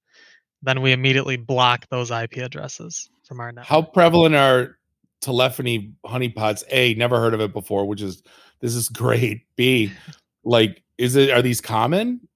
[0.65, 3.67] then we immediately block those IP addresses from our network.
[3.67, 4.77] How prevalent are
[5.21, 6.63] telephony honeypots?
[6.69, 8.23] A, never heard of it before, which is
[8.59, 9.41] this is great.
[9.55, 9.91] B,
[10.43, 12.27] like, is it are these common?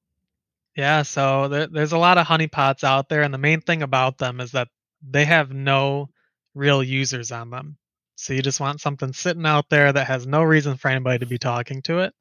[0.76, 4.18] Yeah, so there, there's a lot of honeypots out there, and the main thing about
[4.18, 4.70] them is that
[5.02, 6.10] they have no
[6.56, 7.78] real users on them.
[8.16, 11.26] So you just want something sitting out there that has no reason for anybody to
[11.26, 12.14] be talking to it.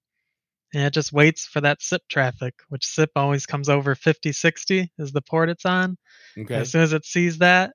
[0.74, 5.12] And it just waits for that SIP traffic, which SIP always comes over 5060 is
[5.12, 5.96] the port it's on.
[6.38, 6.54] Okay.
[6.54, 7.72] As soon as it sees that,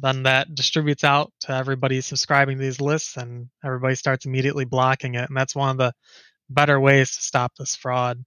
[0.00, 5.14] then that distributes out to everybody subscribing to these lists, and everybody starts immediately blocking
[5.14, 5.28] it.
[5.28, 5.92] And that's one of the
[6.48, 8.24] better ways to stop this fraud.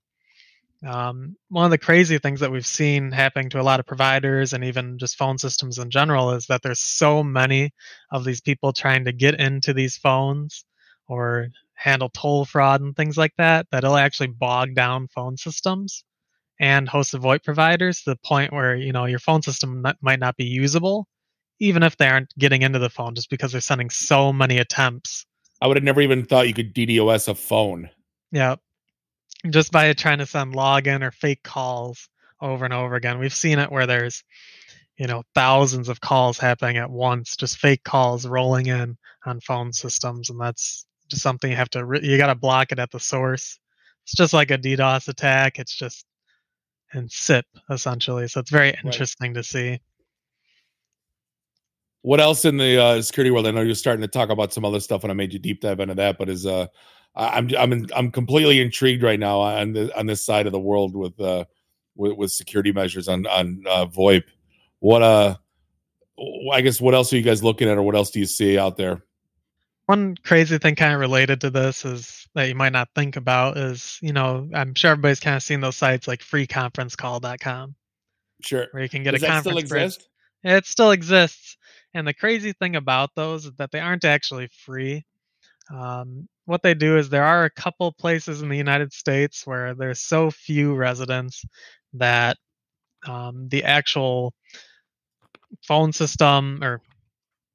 [0.86, 4.54] Um, one of the crazy things that we've seen happening to a lot of providers
[4.54, 7.72] and even just phone systems in general is that there's so many
[8.12, 10.66] of these people trying to get into these phones
[11.08, 16.04] or handle toll fraud and things like that that it'll actually bog down phone systems
[16.60, 20.20] and hosted VoIP providers to the point where you know your phone system not, might
[20.20, 21.08] not be usable,
[21.60, 25.26] even if they aren't getting into the phone, just because they're sending so many attempts.
[25.62, 27.90] I would have never even thought you could DDoS a phone.
[28.32, 28.56] Yeah,
[29.50, 32.10] just by trying to send login or fake calls
[32.42, 33.20] over and over again.
[33.20, 34.24] We've seen it where there's
[34.98, 39.74] you know thousands of calls happening at once, just fake calls rolling in on phone
[39.74, 42.92] systems, and that's just something you have to re- you got to block it at
[42.92, 43.60] the source.
[44.04, 45.60] It's just like a DDoS attack.
[45.60, 46.06] It's just
[46.94, 48.28] and SIP essentially.
[48.28, 49.80] So it's very interesting to see.
[52.02, 53.48] What else in the uh, security world?
[53.48, 55.62] I know you're starting to talk about some other stuff, and I made you deep
[55.62, 56.18] dive into that.
[56.18, 56.68] But is uh,
[57.16, 60.60] I'm I'm in, I'm completely intrigued right now on the on this side of the
[60.60, 61.46] world with uh
[61.96, 64.24] with, with security measures on on uh, VoIP.
[64.80, 65.36] What uh,
[66.52, 68.58] I guess what else are you guys looking at, or what else do you see
[68.58, 69.04] out there?
[69.88, 73.58] One crazy thing kind of related to this is that you might not think about
[73.58, 77.76] is, you know, I'm sure everybody's kind of seen those sites like freeconferencecall.com
[78.42, 78.68] Sure.
[78.72, 80.10] where you can get Does a conference still exist?
[80.44, 81.58] It still exists.
[81.94, 85.06] And the crazy thing about those is that they aren't actually free.
[85.74, 89.74] Um, what they do is there are a couple places in the United States where
[89.74, 91.44] there's so few residents
[91.94, 92.38] that
[93.08, 94.34] um, the actual
[95.66, 96.82] phone system, or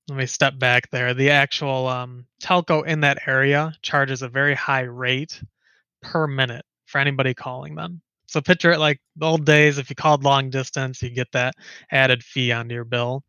[0.08, 4.54] let me step back there, the actual um, telco in that area charges a very
[4.54, 5.40] high rate
[6.02, 8.02] per minute for anybody calling them.
[8.26, 11.54] So picture it like the old days if you called long distance, you get that
[11.90, 13.22] added fee onto your bill.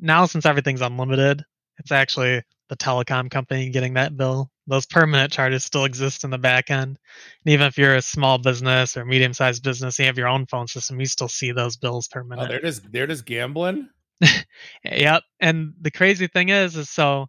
[0.00, 1.42] Now, since everything's unlimited,
[1.78, 4.50] it's actually the telecom company getting that bill.
[4.66, 6.98] Those permanent charges still exist in the back end.
[7.44, 10.28] And even if you're a small business or medium sized business, and you have your
[10.28, 12.50] own phone system, you still see those bills per Oh, minute.
[12.50, 13.88] they're just they're just gambling.
[14.84, 15.22] Yep.
[15.40, 17.26] And the crazy thing is, is so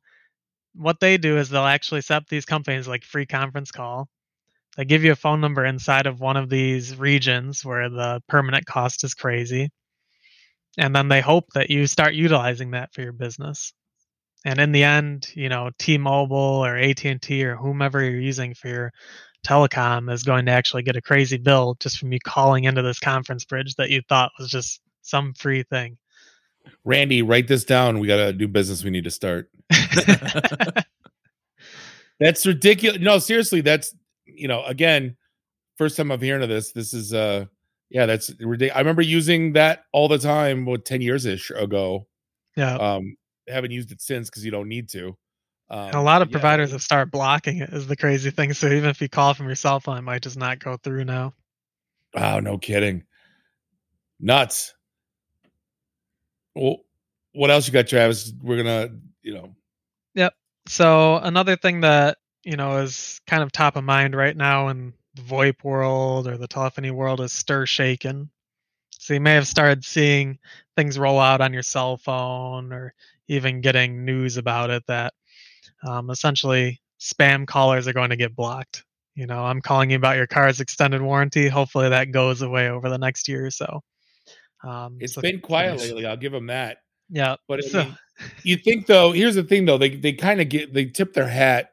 [0.76, 4.10] what they do is they'll actually set up these companies like free conference call.
[4.78, 8.66] They give you a phone number inside of one of these regions where the permanent
[8.66, 9.70] cost is crazy.
[10.78, 13.74] And then they hope that you start utilizing that for your business.
[14.46, 18.92] And in the end, you know, T-Mobile or AT&T or whomever you're using for your
[19.46, 23.00] telecom is going to actually get a crazy bill just from you calling into this
[23.00, 25.98] conference bridge that you thought was just some free thing.
[26.84, 28.00] Randy, write this down.
[28.00, 29.50] We got a new business we need to start.
[32.20, 33.00] That's ridiculous.
[33.00, 35.16] No, seriously, that's you know, again,
[35.78, 36.72] first time I'm hearing of this.
[36.74, 37.46] This is uh
[37.90, 38.76] yeah, that's ridiculous.
[38.76, 42.08] I remember using that all the time what 10 years ish ago.
[42.56, 42.76] yeah.
[42.76, 43.16] Um
[43.48, 45.18] haven't used it since because you don't need to.
[45.72, 48.54] Um, a lot of yeah, providers have started blocking it is the crazy thing.
[48.54, 51.06] So even if you call from your cell phone, it might just not go through
[51.06, 51.34] now.
[52.14, 53.04] Wow, no kidding.
[54.20, 54.74] Nuts.
[56.56, 56.78] Well,
[57.34, 58.34] what else you got, Travis?
[58.42, 58.90] We're gonna,
[59.22, 59.56] you know,
[60.16, 60.34] Yep.
[60.68, 64.94] So another thing that, you know, is kind of top of mind right now in
[65.16, 68.30] the VoIP world or the telephony world is STIR/SHAKEN.
[68.92, 70.40] So you may have started seeing
[70.76, 72.94] things roll out on your cell phone or
[73.28, 75.14] even getting news about it that
[75.88, 78.84] um, essentially spam callers are going to get blocked.
[79.16, 81.48] you know, I'm calling you about your car's extended warranty.
[81.50, 83.82] Hopefully that goes away over the next year or so.
[84.64, 85.82] Um, it's so, been quiet nice.
[85.82, 86.06] lately.
[86.06, 86.78] I'll give them that.
[87.10, 87.98] Yeah, but so, I mean,
[88.44, 89.12] you think though?
[89.12, 89.78] Here's the thing though.
[89.78, 91.72] They they kind of get they tip their hat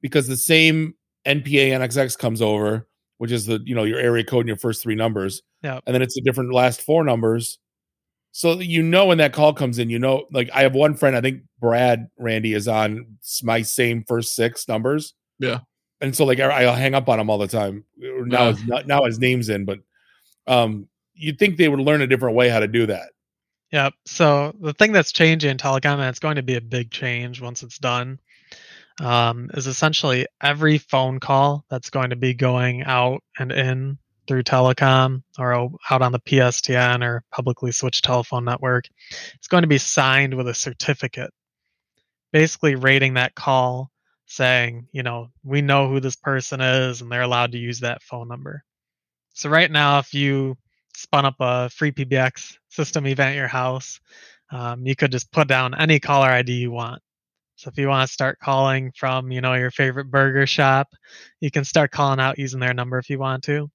[0.00, 0.94] because the same
[1.26, 4.82] NPA NXX comes over, which is the you know your area code and your first
[4.82, 5.42] three numbers.
[5.62, 7.58] Yeah, and then it's a different last four numbers.
[8.32, 11.16] So you know when that call comes in, you know, like I have one friend,
[11.16, 15.14] I think Brad Randy is on my same first six numbers.
[15.38, 15.60] Yeah.
[16.00, 17.84] And so like I'll hang up on him all the time.
[17.96, 18.52] Now yeah.
[18.52, 19.80] his now his name's in, but
[20.46, 23.10] um you'd think they would learn a different way how to do that.
[23.72, 23.94] Yep.
[24.06, 27.40] So the thing that's changing in telecom, and it's going to be a big change
[27.40, 28.18] once it's done,
[29.00, 34.42] um, is essentially every phone call that's going to be going out and in through
[34.42, 35.54] telecom or
[35.90, 38.84] out on the PSTN or publicly switched telephone network,
[39.34, 41.30] it's going to be signed with a certificate,
[42.32, 43.90] basically rating that call,
[44.26, 48.02] saying, you know, we know who this person is and they're allowed to use that
[48.02, 48.62] phone number.
[49.32, 50.58] So right now, if you
[50.98, 54.00] spun up a free PBX system event at your house,
[54.50, 57.00] um, you could just put down any caller ID you want.
[57.54, 60.88] So if you want to start calling from, you know, your favorite burger shop,
[61.40, 63.70] you can start calling out using their number if you want to.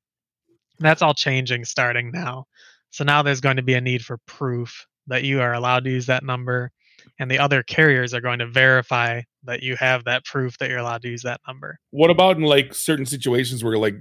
[0.80, 2.46] That's all changing starting now.
[2.90, 5.92] So now there's going to be a need for proof that you are allowed to
[5.92, 6.72] use that number,
[7.20, 10.80] and the other carriers are going to verify that you have that proof that you're
[10.80, 11.78] allowed to use that number.
[11.92, 13.96] What about in like certain situations where like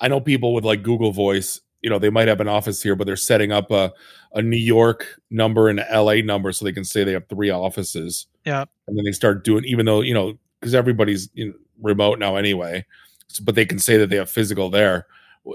[0.00, 2.96] I know people with like Google Voice, you know, they might have an office here,
[2.96, 3.92] but they're setting up a,
[4.34, 7.50] a New York number and an LA number so they can say they have three
[7.50, 8.26] offices.
[8.44, 8.64] Yeah.
[8.86, 12.36] And then they start doing, even though, you know, because everybody's you know, remote now
[12.36, 12.84] anyway,
[13.26, 15.06] so, but they can say that they have physical there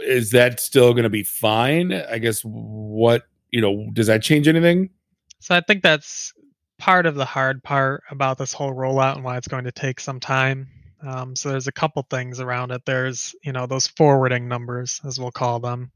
[0.04, 1.94] is that still going to be fine?
[1.94, 4.90] I guess what, you know, does that change anything?
[5.40, 6.34] So I think that's
[6.78, 10.00] part of the hard part about this whole rollout and why it's going to take
[10.00, 10.68] some time.
[11.02, 12.84] Um, so there's a couple things around it.
[12.86, 15.92] There's, you know, those forwarding numbers, as we'll call them,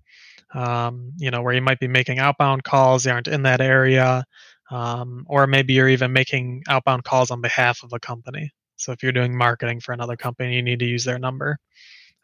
[0.54, 4.24] um, you know, where you might be making outbound calls, they aren't in that area,
[4.70, 8.52] um, or maybe you're even making outbound calls on behalf of a company.
[8.76, 11.58] So if you're doing marketing for another company, you need to use their number.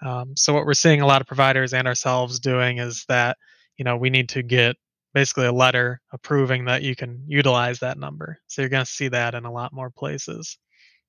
[0.03, 3.37] Um, so what we're seeing a lot of providers and ourselves doing is that
[3.77, 4.75] you know we need to get
[5.13, 8.37] basically a letter approving that you can utilize that number.
[8.47, 10.57] So you're going to see that in a lot more places.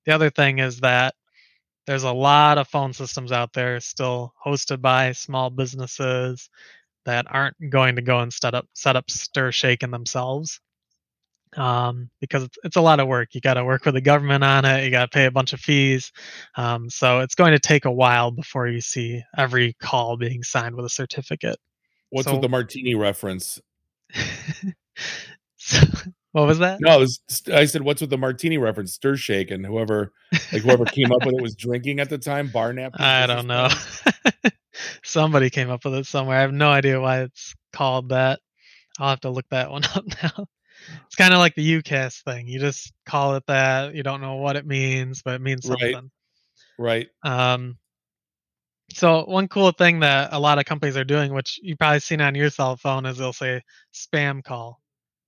[0.06, 1.14] The other thing is that
[1.86, 6.48] there's a lot of phone systems out there still hosted by small businesses
[7.04, 10.60] that aren't going to go and set up set up STIR/SHAKEN in themselves
[11.56, 13.34] um, because it's, it's a lot of work.
[13.34, 14.84] You got to work with the government on it.
[14.84, 16.12] You got to pay a bunch of fees.
[16.56, 20.74] Um, so it's going to take a while before you see every call being signed
[20.74, 21.58] with a certificate.
[22.10, 23.60] What's so, with the martini reference?
[25.56, 25.78] so,
[26.32, 26.78] what was that?
[26.80, 27.20] No, was,
[27.52, 28.92] I said, what's with the martini reference?
[28.94, 29.64] STIR/SHAKEN.
[29.64, 30.12] Whoever,
[30.52, 32.48] like whoever came up with it was drinking at the time.
[32.48, 33.04] Bar napkin.
[33.04, 33.68] I don't know.
[35.02, 36.38] Somebody came up with it somewhere.
[36.38, 38.40] I have no idea why it's called that.
[38.98, 40.46] I'll have to look that one up now.
[41.06, 42.46] It's kind of like the UCaaS thing.
[42.46, 43.94] You just call it that.
[43.94, 46.10] You don't know what it means, but it means something.
[46.78, 47.08] Right.
[47.24, 47.48] Right.
[47.50, 47.78] Um,
[48.90, 52.20] so one cool thing that a lot of companies are doing, which you've probably seen
[52.20, 53.62] on your cell phone, is they'll say
[53.92, 54.80] spam call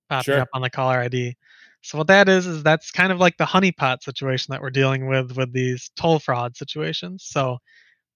[0.09, 0.41] popping sure.
[0.41, 1.35] up on the caller ID.
[1.81, 5.07] So what that is is that's kind of like the honeypot situation that we're dealing
[5.07, 7.23] with with these toll fraud situations.
[7.27, 7.57] So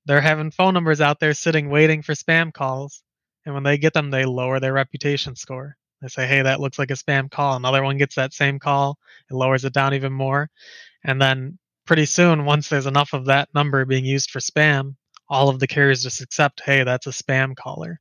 [0.06, 3.04] they're having phone numbers out there sitting waiting for spam calls,
[3.46, 5.78] and when they get them, they lower their reputation score.
[6.02, 7.56] They say, hey, that looks like a spam call.
[7.56, 8.98] Another one gets that same call.
[9.30, 10.50] It lowers it down even more.
[11.04, 14.96] And then pretty soon, once there's enough of that number being used for spam,
[15.30, 18.00] all of the carriers just accept, hey, that's a spam caller.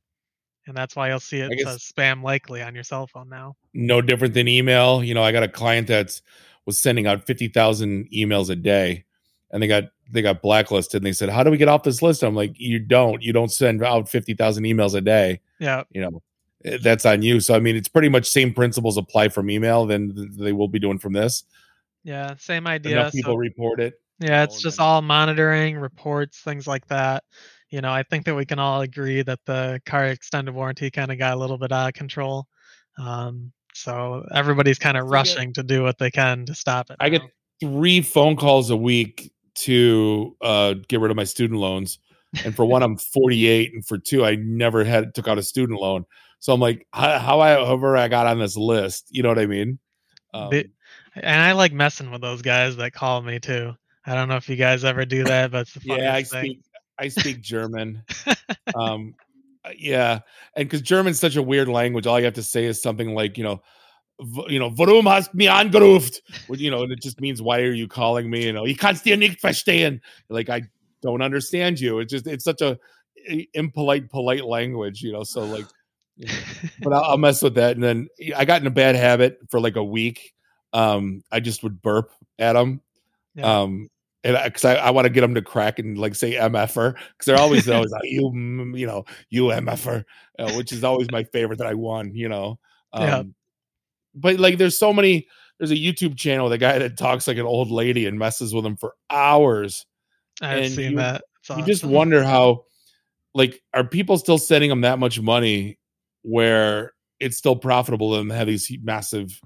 [0.67, 3.55] And that's why you'll see it says spam likely on your cell phone now.
[3.73, 5.03] No different than email.
[5.03, 6.21] You know, I got a client that's
[6.65, 9.05] was sending out 50,000 emails a day
[9.51, 12.01] and they got they got blacklisted and they said, "How do we get off this
[12.01, 13.21] list?" I'm like, "You don't.
[13.21, 15.83] You don't send out 50,000 emails a day." Yeah.
[15.91, 16.21] You know,
[16.65, 17.39] Eh, that's on you.
[17.39, 20.79] So I mean, it's pretty much same principles apply from email than they will be
[20.79, 21.43] doing from this.
[22.03, 22.99] Yeah, same idea.
[22.99, 23.93] Enough people so, report it.
[24.19, 27.23] Yeah, it's just all monitoring, reports, things like that.
[27.69, 31.11] You know, I think that we can all agree that the car extended warranty kind
[31.11, 32.47] of got a little bit out of control.
[32.97, 36.97] Um, so everybody's kind of rushing to do what they can to stop it.
[36.99, 37.23] I get
[37.59, 41.99] three phone calls a week to uh, get rid of my student loans,
[42.43, 45.79] and for one, I'm 48, and for two, I never had took out a student
[45.79, 46.05] loan.
[46.39, 49.39] So I'm like, how, how I, however I got on this list, you know what
[49.39, 49.79] I mean?
[50.33, 50.51] Um,
[51.15, 53.73] and I like messing with those guys that call me too.
[54.05, 56.43] I don't know if you guys ever do that, but yeah, I thing.
[56.43, 56.61] speak
[56.99, 58.03] I speak German.
[58.75, 59.15] um,
[59.63, 60.19] uh, yeah,
[60.55, 63.37] and because German's such a weird language, all you have to say is something like,
[63.37, 63.61] you know,
[64.47, 66.19] you know, warum hast mich angerufen?
[66.49, 68.45] You know, and it just means why are you calling me?
[68.45, 70.01] You know, ich kann's dir nicht verstehen.
[70.29, 70.63] Like I
[71.01, 71.99] don't understand you.
[71.99, 72.77] It's just it's such a
[73.53, 75.23] impolite, polite language, you know.
[75.23, 75.65] So like,
[76.15, 76.33] you know,
[76.81, 77.75] but I'll, I'll mess with that.
[77.75, 80.33] And then I got in a bad habit for like a week.
[80.73, 82.81] Um, I just would burp at them.
[83.35, 83.61] Yeah.
[83.61, 83.89] Um,
[84.23, 87.25] and because I, I, want to get them to crack and like say mf'er because
[87.25, 90.03] they're always always like you mm, you know you mf'er,
[90.39, 92.13] uh, which is always my favorite that I won.
[92.15, 92.59] You know.
[92.93, 93.23] Um, Yeah.
[94.15, 95.27] But like, there's so many.
[95.59, 98.63] There's a YouTube channel, the guy that talks like an old lady and messes with
[98.65, 99.85] them for hours.
[100.41, 101.23] I've and seen you- that.
[101.47, 102.65] It's You just wonder how,
[103.35, 105.77] like, are people still sending them that much money
[106.23, 109.39] where it's still profitable to them have these massive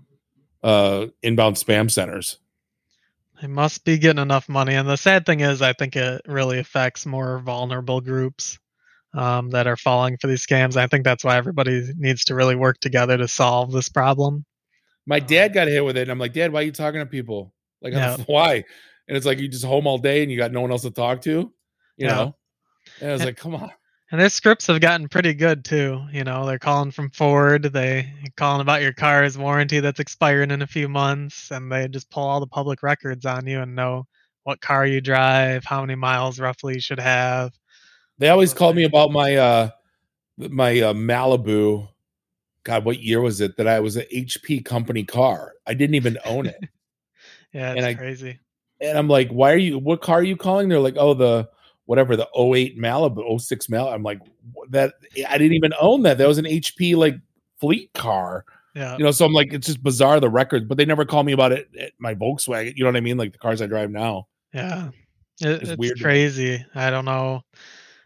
[0.63, 2.39] uh inbound spam centers?
[3.41, 4.75] They must be getting enough money.
[4.75, 8.57] And the sad thing is, I think it really affects more vulnerable groups
[9.13, 10.75] um, that are falling for these scams.
[10.75, 14.45] I think that's why everybody needs to really work together to solve this problem.
[15.09, 17.05] My dad got hit with it, and I'm like, Dad, why are you talking to
[17.07, 17.51] people?
[17.81, 17.95] Like,
[18.27, 18.63] why?
[19.07, 20.91] And it's like you just home all day and you got no one else to
[20.91, 21.51] talk to,
[21.97, 22.35] you know?
[23.01, 23.71] And I was like, come on.
[24.11, 25.99] And their scripts have gotten pretty good too.
[26.11, 30.61] You know, they're calling from Ford, they calling about your car's warranty that's expiring in
[30.61, 34.05] a few months, and they just pull all the public records on you and know
[34.43, 37.51] what car you drive, how many miles roughly you should have.
[38.19, 39.69] They always So called me about my uh
[40.37, 41.87] my uh, Malibu.
[42.63, 45.53] God, what year was it that I was an HP company car?
[45.65, 46.57] I didn't even own it.
[47.51, 48.39] Yeah, it's And I- crazy.
[48.79, 50.69] and I'm like, why are you what car are you calling?
[50.69, 51.49] They're like, oh, the
[51.85, 53.91] whatever, the 08 Malibu, 06 Malibu.
[53.91, 54.19] I'm like,
[54.69, 54.93] that
[55.27, 56.19] I didn't even own that.
[56.19, 57.15] That was an HP like
[57.59, 58.45] fleet car.
[58.75, 58.95] Yeah.
[58.99, 61.31] You know, so I'm like, it's just bizarre the records, but they never call me
[61.31, 62.77] about it at my Volkswagen.
[62.77, 63.17] You know what I mean?
[63.17, 64.27] Like the cars I drive now.
[64.53, 64.89] Yeah.
[65.41, 66.63] It, It's it's weird crazy.
[66.75, 67.41] I don't know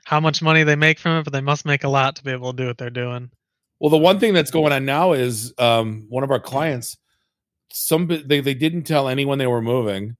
[0.06, 2.32] how much money they make from it, but they must make a lot to be
[2.32, 3.30] able to do what they're doing.
[3.84, 6.96] Well, the one thing that's going on now is um, one of our clients.
[7.70, 10.16] Some they they didn't tell anyone they were moving.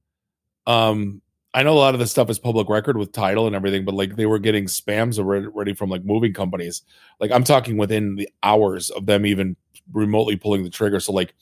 [0.68, 1.22] Um,
[1.54, 3.96] I know a lot of this stuff is public record with title and everything, but
[3.96, 6.82] like they were getting spams already, from like moving companies.
[7.22, 9.56] Like I'm talking within the hours of them even
[9.94, 11.00] remotely pulling the trigger.
[11.00, 11.34] So like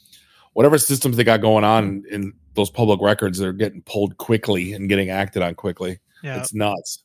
[0.53, 4.87] whatever systems they got going on in those public records, they're getting pulled quickly and
[4.87, 5.97] getting acted on quickly.
[6.21, 6.39] Yeah.
[6.39, 7.03] It's nuts.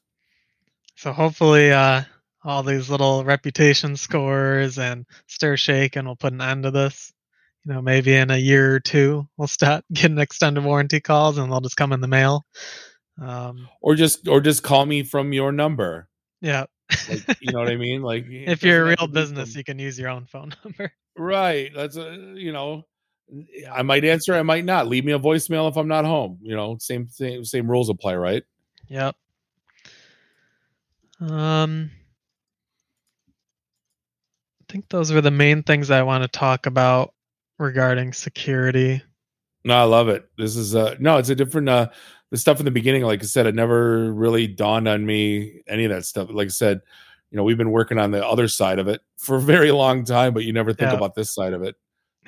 [0.94, 2.02] So hopefully, uh,
[2.46, 7.12] all these little reputation scores and STIR/SHAKEN we'll put an end to this.
[7.64, 11.50] You know, maybe in a year or two, we'll start getting extended warranty calls and
[11.50, 12.46] they'll just come in the mail.
[13.20, 16.08] Um, Or just or just call me from your number.
[16.40, 16.66] yeah.
[17.08, 18.00] Like you know what I mean?
[18.02, 20.92] Like if you're a real business, you can use your own phone number.
[21.18, 21.72] Right.
[21.74, 22.84] That's a you know,
[23.72, 24.86] I might answer, I might not.
[24.86, 26.38] Leave me a voicemail if I'm not home.
[26.42, 28.44] You know, same same same rules apply, right?
[28.88, 29.16] Yep.
[31.20, 31.90] Um,
[34.68, 37.14] I think those were the main things I want to talk about
[37.58, 39.02] regarding security.
[39.64, 40.28] No, I love it.
[40.36, 41.88] This is uh no, it's a different uh
[42.30, 45.84] the stuff in the beginning, like I said, it never really dawned on me any
[45.84, 46.28] of that stuff.
[46.30, 46.80] Like I said,
[47.30, 50.04] you know, we've been working on the other side of it for a very long
[50.04, 50.96] time, but you never think Yeah.
[50.96, 51.76] about this side of it.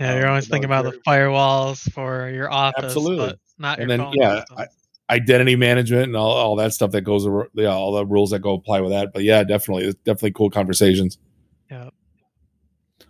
[0.00, 3.26] Yeah, Um, you're always thinking about the firewalls for your office, Absolutely.
[3.26, 4.68] but not And your then, phone yeah, systems.
[5.10, 8.52] Identity management and all, all that stuff that goes yeah, all the rules that go
[8.52, 9.12] apply with that.
[9.12, 9.86] But yeah, definitely.
[9.86, 11.18] It's definitely cool conversations.
[11.70, 11.94] Yep.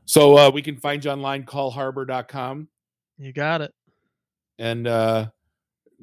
[0.09, 2.69] So uh we can find you online, callharbor.com.
[3.19, 3.75] You got it.
[4.59, 5.27] and uh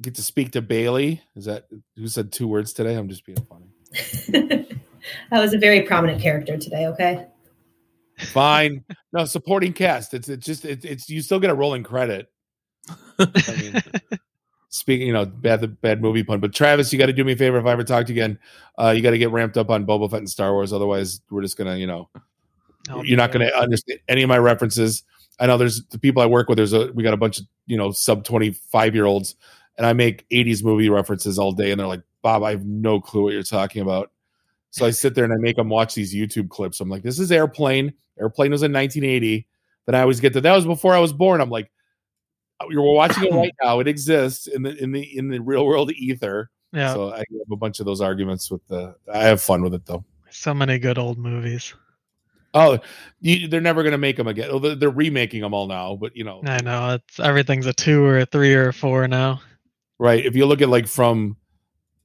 [0.00, 1.20] get to speak to Bailey.
[1.34, 2.94] Is that who said two words today?
[2.94, 3.66] I'm just being funny.
[5.32, 6.86] I was a very prominent character today.
[6.86, 7.26] Okay.
[8.18, 8.84] Fine.
[9.12, 10.14] no, supporting cast.
[10.14, 12.30] It's it's just it's, it's you still get a rolling credit.
[13.18, 13.26] I
[13.60, 13.82] mean,
[14.68, 16.38] speaking, you know, bad bad movie pun.
[16.38, 18.22] But Travis, you got to do me a favor if I ever talk to you
[18.22, 18.38] again.
[18.78, 20.72] Uh, you got to get ramped up on Boba Fett and Star Wars.
[20.72, 22.08] Otherwise, we're just gonna, you know,
[22.88, 25.02] You're not going to understand any of my references.
[25.38, 26.56] I know there's the people I work with.
[26.56, 29.36] There's a we got a bunch of you know sub 25 year olds,
[29.76, 33.00] and I make 80s movie references all day, and they're like, Bob, I have no
[33.00, 34.10] clue what you're talking about.
[34.70, 36.80] So I sit there and I make them watch these YouTube clips.
[36.80, 37.94] I'm like, this is Airplane.
[38.20, 39.46] Airplane was in 1980.
[39.86, 41.40] Then I always get that that was before I was born.
[41.40, 41.70] I'm like,
[42.60, 43.80] "Oh, you're watching it right now.
[43.80, 46.50] It exists in the in the in the real world ether.
[46.72, 48.96] Yeah, So I have a bunch of those arguments with the.
[49.12, 50.04] I have fun with it though.
[50.30, 51.72] So many good old movies.
[52.58, 52.78] Oh,
[53.20, 54.48] you, they're never going to make them again.
[54.50, 57.72] Oh, they're, they're remaking them all now, but you know, I know it's everything's a
[57.74, 59.40] two or a three or a four now.
[59.98, 60.24] right?
[60.24, 61.36] If you look at like from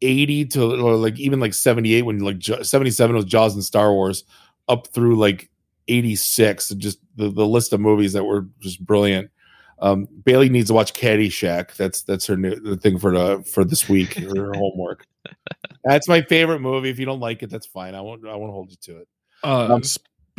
[0.02, 3.64] eighty to or like even like seventy eight, when like seventy seven was Jaws and
[3.64, 4.26] Star Wars,
[4.68, 5.50] up through like
[5.88, 9.32] eighty six, just the the list of movies that were just brilliant.
[9.80, 11.76] Um, Bailey needs to watch Caddyshack.
[11.76, 15.08] That's that's her new the thing for the for this week her homework.
[15.86, 16.90] That's my favorite movie.
[16.90, 17.96] If you don't like it, that's fine.
[17.96, 19.08] I won't I won't hold you to it.
[19.44, 19.82] Uh, Um,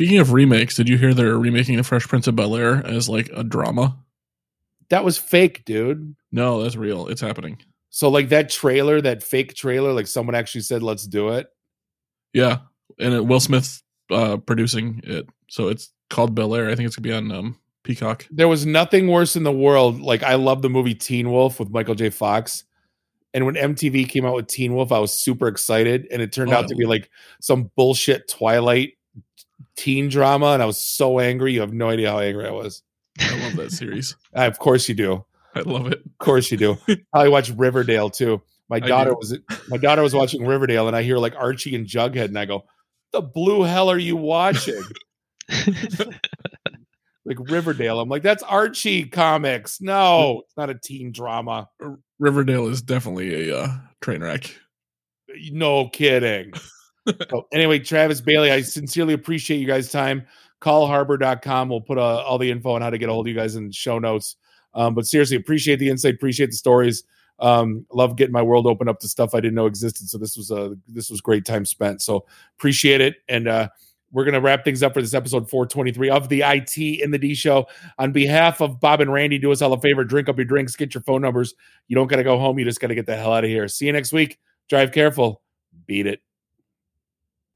[0.03, 3.07] speaking of remakes, did you hear they're remaking The Fresh Prince of Bel Air as
[3.07, 3.97] like a drama?
[4.89, 6.15] That was fake, dude.
[6.29, 7.07] No, that's real.
[7.07, 7.57] It's happening.
[7.89, 11.47] So like that trailer, that fake trailer, like someone actually said, "Let's do it."
[12.33, 12.57] Yeah,
[12.99, 13.81] and it, Will Smith
[14.11, 16.69] uh, producing it, so it's called Bel Air.
[16.69, 18.27] I think it's gonna be on um, Peacock.
[18.29, 20.01] There was nothing worse in the world.
[20.01, 22.09] Like I love the movie Teen Wolf with Michael J.
[22.09, 22.65] Fox.
[23.33, 26.07] And when MTV came out with Teen Wolf, I was super excited.
[26.11, 26.57] And it turned Oh.
[26.57, 27.09] out to be like
[27.41, 28.93] some bullshit Twilight
[29.75, 30.47] teen drama.
[30.47, 31.53] And I was so angry.
[31.53, 32.83] You have no idea how angry I was.
[33.19, 34.15] I love that series.
[34.35, 35.23] Uh, of course you do.
[35.55, 35.99] I love it.
[36.03, 36.77] Of course you do.
[37.13, 38.41] I watch Riverdale too.
[38.67, 39.37] My daughter was
[39.67, 42.65] my daughter was watching Riverdale, and I hear like Archie and Jughead, and I go,
[43.11, 44.81] "The blue hell are you watching?"
[47.25, 47.99] like Riverdale.
[47.99, 49.79] I'm like, "That's Archie comics.
[49.79, 51.69] No, it's not a teen drama."
[52.17, 53.67] Riverdale is definitely a uh,
[54.01, 54.55] train wreck.
[55.51, 56.53] No kidding.
[57.29, 60.25] So anyway, Travis Bailey, I sincerely appreciate you guys' time.
[60.61, 61.69] Callharbor.com.
[61.69, 63.55] We'll put uh, all the info on how to get a hold of you guys
[63.55, 64.37] in the show notes.
[64.73, 67.03] Um, but seriously, appreciate the insight, appreciate the stories.
[67.39, 70.07] Um, love getting my world open up to stuff I didn't know existed.
[70.09, 72.01] So this was a this was great time spent.
[72.01, 72.25] So
[72.57, 73.15] appreciate it.
[73.27, 73.69] And uh
[74.11, 77.33] we're gonna wrap things up for this episode 423 of the IT in the D
[77.33, 77.65] show.
[77.97, 80.75] On behalf of Bob and Randy, do us all a favor, drink up your drinks,
[80.75, 81.55] get your phone numbers.
[81.87, 83.67] You don't gotta go home, you just gotta get the hell out of here.
[83.67, 84.39] See you next week.
[84.69, 85.41] Drive careful.
[85.87, 86.21] Beat it.